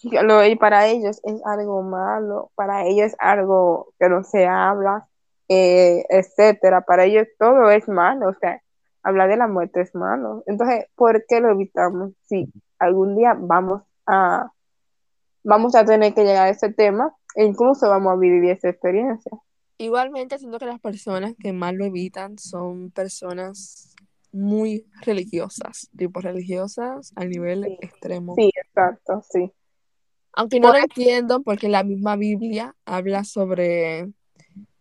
y 0.01 0.55
para 0.55 0.87
ellos 0.87 1.19
es 1.25 1.45
algo 1.45 1.83
malo, 1.83 2.51
para 2.55 2.85
ellos 2.85 3.07
es 3.07 3.15
algo 3.19 3.93
que 3.99 4.07
no 4.07 4.23
se 4.23 4.47
habla, 4.47 5.09
eh, 5.49 6.05
etcétera. 6.07 6.81
Para 6.81 7.03
ellos 7.03 7.27
todo 7.37 7.69
es 7.69 7.85
malo, 7.89 8.29
o 8.29 8.33
sea 8.39 8.61
hablar 9.03 9.29
de 9.29 9.37
la 9.37 9.47
muerte 9.47 9.81
es 9.81 9.95
malo. 9.95 10.43
Entonces, 10.45 10.85
¿por 10.95 11.25
qué 11.27 11.39
lo 11.39 11.51
evitamos? 11.51 12.13
Si 12.25 12.51
algún 12.77 13.15
día 13.15 13.35
vamos 13.37 13.83
a, 14.05 14.51
vamos 15.43 15.75
a 15.75 15.85
tener 15.85 16.13
que 16.13 16.23
llegar 16.23 16.47
a 16.47 16.49
ese 16.49 16.71
tema 16.71 17.15
e 17.35 17.45
incluso 17.45 17.89
vamos 17.89 18.13
a 18.13 18.15
vivir 18.17 18.49
esa 18.49 18.69
experiencia. 18.69 19.31
Igualmente, 19.77 20.37
siento 20.37 20.59
que 20.59 20.65
las 20.65 20.79
personas 20.79 21.33
que 21.39 21.53
más 21.53 21.73
lo 21.73 21.85
evitan 21.85 22.37
son 22.37 22.91
personas 22.91 23.95
muy 24.31 24.85
religiosas, 25.01 25.89
tipo 25.97 26.19
religiosas 26.19 27.13
a 27.15 27.25
nivel 27.25 27.65
extremo. 27.81 28.35
Sí, 28.35 28.51
exacto, 28.55 29.23
sí. 29.29 29.51
Aunque 30.33 30.59
no 30.59 30.71
lo 30.71 30.77
entiendo 30.77 31.41
porque 31.41 31.69
la 31.69 31.83
misma 31.83 32.15
Biblia 32.15 32.75
habla 32.85 33.23
sobre 33.23 34.11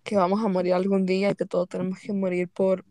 que 0.02 0.16
vamos 0.16 0.44
a 0.44 0.48
morir 0.48 0.74
algún 0.74 1.06
día 1.06 1.30
y 1.30 1.34
que 1.34 1.46
todos 1.46 1.68
tenemos 1.68 1.98
que 2.00 2.12
morir 2.12 2.48
por 2.48 2.84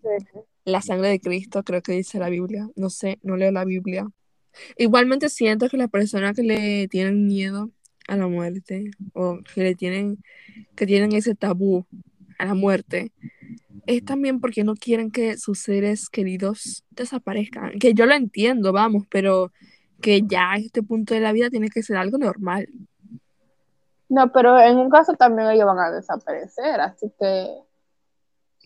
la 0.68 0.82
sangre 0.82 1.08
de 1.08 1.20
Cristo, 1.20 1.64
creo 1.64 1.82
que 1.82 1.94
dice 1.94 2.20
la 2.20 2.30
Biblia. 2.30 2.68
No 2.76 2.90
sé, 2.90 3.20
no 3.24 3.38
leo 3.38 3.52
la 3.52 3.64
Biblia. 3.64 4.08
Igualmente 4.78 5.30
siento 5.30 5.70
que 5.70 5.78
las 5.78 5.90
personas 5.90 6.36
que 6.36 6.44
le 6.44 6.88
tienen 6.90 7.26
miedo 7.26 7.72
a 8.08 8.18
la 8.18 8.28
muerte 8.28 8.92
o 9.14 9.40
que 9.54 9.64
le 9.64 9.76
tienen 9.76 10.18
que 10.76 10.86
tienen 10.86 11.14
ese 11.14 11.36
tabú 11.36 11.86
a 12.38 12.46
la 12.46 12.54
muerte 12.54 13.12
es 13.86 14.04
también 14.04 14.42
porque 14.42 14.66
no 14.66 14.76
quieren 14.76 15.12
que 15.12 15.38
sus 15.38 15.60
seres 15.60 16.10
queridos 16.10 16.84
desaparezcan. 16.92 17.80
Que 17.80 17.94
yo 17.94 18.06
lo 18.06 18.14
entiendo, 18.14 18.74
vamos, 18.74 19.06
pero 19.10 19.54
que 20.02 20.22
ya 20.24 20.52
a 20.52 20.58
este 20.58 20.84
punto 20.84 21.14
de 21.14 21.22
la 21.22 21.32
vida 21.32 21.50
tiene 21.50 21.70
que 21.70 21.82
ser 21.82 21.96
algo 21.96 22.18
normal. 22.18 22.68
No, 24.10 24.32
pero 24.34 24.60
en 24.60 24.78
un 24.78 24.90
caso 24.90 25.14
también 25.14 25.50
ellos 25.50 25.66
van 25.66 25.80
a 25.80 25.92
desaparecer, 25.92 26.82
así 26.82 27.12
que 27.18 27.48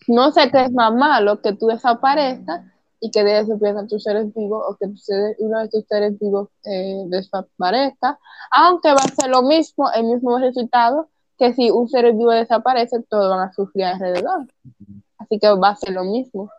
no 0.08 0.32
sé 0.32 0.50
qué 0.50 0.64
es 0.64 0.72
más 0.72 0.92
malo, 0.92 1.40
que 1.40 1.52
tú 1.54 1.66
desaparezcas 1.66 2.62
y 3.00 3.10
que 3.10 3.24
desaparezcan 3.24 3.88
tus 3.88 4.02
seres 4.02 4.32
vivos 4.34 4.64
o 4.68 4.76
que 4.76 4.86
uno 5.38 5.60
de 5.60 5.68
tus 5.68 5.84
seres 5.86 6.18
vivos 6.18 6.48
eh, 6.64 7.02
desaparezca, 7.06 8.18
aunque 8.50 8.88
va 8.90 9.00
a 9.02 9.08
ser 9.08 9.30
lo 9.30 9.42
mismo, 9.42 9.90
el 9.92 10.04
mismo 10.04 10.38
resultado 10.38 11.08
que 11.38 11.52
si 11.54 11.70
un 11.70 11.88
ser 11.88 12.12
vivo 12.12 12.30
desaparece, 12.30 13.02
todos 13.08 13.28
van 13.28 13.48
a 13.48 13.52
sufrir 13.52 13.84
alrededor. 13.86 14.46
Así 15.18 15.40
que 15.40 15.48
va 15.48 15.70
a 15.70 15.76
ser 15.76 15.94
lo 15.94 16.04
mismo. 16.04 16.50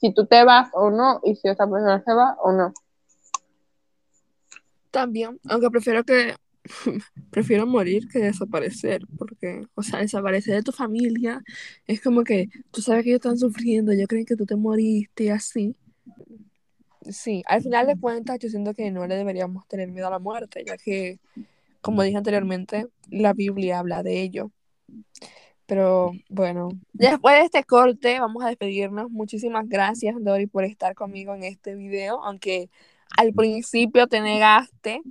Si 0.00 0.12
tú 0.14 0.26
te 0.26 0.42
vas 0.44 0.70
o 0.72 0.90
no, 0.90 1.20
y 1.22 1.36
si 1.36 1.48
esa 1.48 1.68
persona 1.68 2.02
se 2.02 2.14
va 2.14 2.36
o 2.42 2.52
no. 2.52 2.72
También, 4.90 5.38
aunque 5.48 5.70
prefiero 5.70 6.04
que 6.04 6.34
prefiero 7.30 7.66
morir 7.66 8.08
que 8.08 8.20
desaparecer, 8.20 9.02
porque, 9.18 9.66
o 9.74 9.82
sea, 9.82 10.00
desaparecer 10.00 10.54
de 10.54 10.62
tu 10.62 10.72
familia 10.72 11.42
es 11.86 12.00
como 12.00 12.24
que 12.24 12.48
tú 12.70 12.82
sabes 12.82 13.04
que 13.04 13.10
ellos 13.10 13.20
están 13.20 13.38
sufriendo, 13.38 13.92
yo 13.92 14.06
creo 14.06 14.24
que 14.24 14.36
tú 14.36 14.46
te 14.46 14.56
moriste 14.56 15.32
así. 15.32 15.74
Sí, 17.10 17.42
al 17.46 17.62
final 17.62 17.86
de 17.88 17.98
cuentas 17.98 18.38
yo 18.38 18.48
siento 18.48 18.74
que 18.74 18.90
no 18.90 19.06
le 19.06 19.16
deberíamos 19.16 19.66
tener 19.66 19.90
miedo 19.90 20.06
a 20.06 20.10
la 20.10 20.18
muerte, 20.20 20.64
ya 20.64 20.76
que, 20.76 21.18
como 21.80 22.02
dije 22.02 22.16
anteriormente, 22.16 22.86
la 23.10 23.32
Biblia 23.32 23.80
habla 23.80 24.02
de 24.02 24.22
ello. 24.22 24.52
Pero 25.66 26.12
bueno, 26.28 26.68
después 26.92 27.36
de 27.36 27.44
este 27.46 27.64
corte 27.64 28.20
vamos 28.20 28.44
a 28.44 28.48
despedirnos. 28.48 29.10
Muchísimas 29.10 29.68
gracias, 29.68 30.14
Dori, 30.20 30.46
por 30.46 30.64
estar 30.64 30.94
conmigo 30.94 31.34
en 31.34 31.44
este 31.44 31.74
video, 31.74 32.22
aunque 32.22 32.68
al 33.16 33.32
principio 33.32 34.06
te 34.06 34.20
negaste 34.20 35.02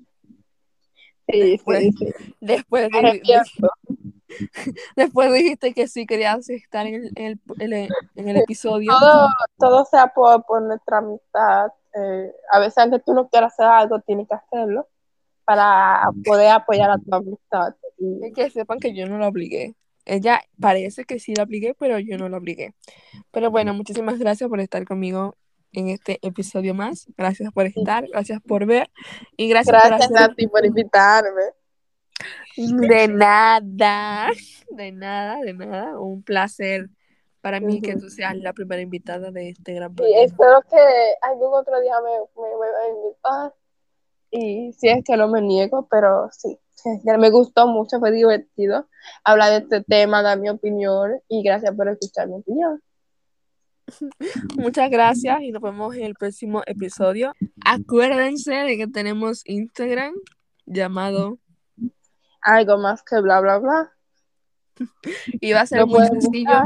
después, 1.40 1.90
Después, 2.40 2.90
después 4.96 5.34
dijiste 5.34 5.74
que 5.74 5.88
sí 5.88 6.06
querías 6.06 6.50
estar 6.50 6.88
en 6.88 7.12
el, 7.16 7.40
en 7.58 8.30
el, 8.30 8.38
episodio. 8.38 8.92
Todo, 9.00 9.28
todo 9.58 9.86
sea 9.86 10.08
por, 10.08 10.46
por 10.46 10.62
nuestra 10.62 11.00
amistad. 11.00 11.72
Eh, 11.94 12.32
a 12.52 12.60
veces, 12.60 12.78
aunque 12.78 13.00
tú 13.00 13.14
no 13.14 13.28
quieras 13.28 13.54
hacer 13.54 13.66
algo, 13.66 14.00
tienes 14.00 14.28
que 14.28 14.36
hacerlo 14.36 14.88
para 15.44 16.04
poder 16.26 16.52
apoyar 16.52 16.92
a 16.92 16.98
tu 16.98 17.14
amistad. 17.14 17.76
Y... 17.98 18.32
que 18.34 18.50
sepan 18.50 18.80
que 18.80 18.96
yo 18.96 19.08
no 19.08 19.18
lo 19.18 19.28
obligué. 19.28 19.76
Ella 20.06 20.42
parece 20.60 21.04
que 21.04 21.20
sí 21.20 21.36
la 21.36 21.44
obligué, 21.44 21.76
pero 21.78 22.00
yo 22.00 22.18
no 22.18 22.30
la 22.30 22.38
obligué. 22.38 22.74
Pero 23.32 23.52
bueno, 23.52 23.74
muchísimas 23.74 24.18
gracias 24.18 24.50
por 24.50 24.60
estar 24.60 24.84
conmigo 24.86 25.36
en 25.74 25.90
este 25.90 26.20
episodio 26.22 26.74
más. 26.74 27.08
Gracias 27.18 27.52
por 27.54 27.66
estar, 27.66 28.08
gracias 28.08 28.40
por 28.42 28.66
ver 28.66 28.90
y 29.38 29.50
gracias, 29.50 29.82
por, 29.84 30.20
a 30.20 30.36
ti 30.36 30.48
por 30.48 30.66
invitarme. 30.66 31.42
De 32.56 33.08
nada, 33.08 34.30
de 34.70 34.92
nada, 34.92 35.38
de 35.42 35.54
nada. 35.54 36.00
Un 36.00 36.24
placer 36.24 36.90
para 37.42 37.60
mí 37.60 37.82
que 37.82 37.96
tú 37.96 38.10
seas 38.10 38.36
la 38.38 38.54
primera 38.54 38.82
invitada 38.82 39.32
de 39.32 39.50
este 39.50 39.74
gran 39.74 39.96
programa. 39.96 40.24
espero 40.24 40.62
que 40.70 41.16
algún 41.22 41.54
otro 41.54 41.80
día 41.82 41.96
me, 42.02 42.42
me, 42.42 42.66
a 42.68 42.90
invitar. 42.90 43.54
Y 44.30 44.74
si 44.74 44.88
es 44.88 45.04
que 45.04 45.18
no 45.18 45.28
me 45.28 45.42
niego, 45.42 45.88
pero 45.90 46.30
sí, 46.32 46.58
me 47.04 47.30
gustó 47.30 47.68
mucho, 47.68 48.00
fue 48.00 48.12
divertido 48.12 48.88
hablar 49.24 49.52
de 49.52 49.58
este 49.58 49.84
tema, 49.84 50.22
dar 50.22 50.40
mi 50.40 50.50
opinión 50.50 51.20
y 51.28 51.44
gracias 51.44 51.76
por 51.76 51.90
escuchar 51.90 52.28
mi 52.28 52.36
opinión. 52.36 52.82
Muchas 54.58 54.90
gracias 54.90 55.42
y 55.42 55.52
nos 55.52 55.62
vemos 55.62 55.96
en 55.96 56.04
el 56.04 56.16
próximo 56.16 56.62
episodio. 56.66 57.34
Acuérdense 57.66 58.54
de 58.54 58.78
que 58.78 58.88
tenemos 58.88 59.42
Instagram 59.46 60.14
llamado 60.66 61.40
Algo 62.42 62.78
más 62.78 63.04
que 63.04 63.20
bla, 63.22 63.40
bla, 63.42 63.60
bla. 63.60 63.92
y 65.42 65.54
va 65.54 65.62
a 65.62 65.66
ser 65.66 65.86
muy 65.86 66.06
sencillo. 66.08 66.66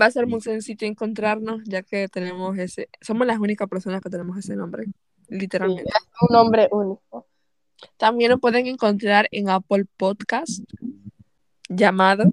Va 0.00 0.06
a 0.06 0.10
ser 0.10 0.26
muy 0.26 0.40
sencillo 0.40 0.86
encontrarnos 0.86 1.62
ya 1.64 1.82
que 1.82 2.08
tenemos 2.08 2.56
ese, 2.58 2.88
somos 3.00 3.26
las 3.26 3.38
únicas 3.38 3.68
personas 3.68 4.00
que 4.00 4.10
tenemos 4.10 4.36
ese 4.38 4.54
nombre, 4.54 4.84
literalmente. 5.28 5.90
Un 6.20 6.34
nombre 6.34 6.68
único. 6.70 7.26
También 7.96 8.30
lo 8.30 8.38
pueden 8.38 8.66
encontrar 8.66 9.28
en 9.32 9.48
Apple 9.48 9.86
Podcast 9.96 10.60
llamado. 11.68 12.32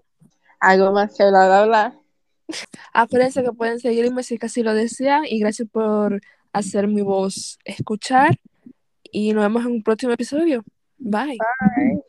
Algo 0.60 0.92
más 0.92 1.16
que 1.16 1.28
bla, 1.28 1.48
bla, 1.48 1.66
bla. 1.66 2.05
Acuérdense 2.94 3.44
que 3.44 3.52
pueden 3.52 3.80
seguirme 3.80 4.24
si 4.24 4.38
así 4.42 4.64
lo 4.64 4.74
desean 4.74 5.24
y 5.26 5.40
gracias 5.40 5.68
por 5.72 6.22
hacer 6.54 6.88
mi 6.88 7.02
voz 7.02 7.58
escuchar 7.66 8.40
y 9.12 9.34
nos 9.34 9.44
vemos 9.44 9.66
en 9.66 9.72
un 9.74 9.84
próximo 9.84 10.14
episodio. 10.14 10.64
Bye. 10.98 11.38
Bye. 11.38 12.02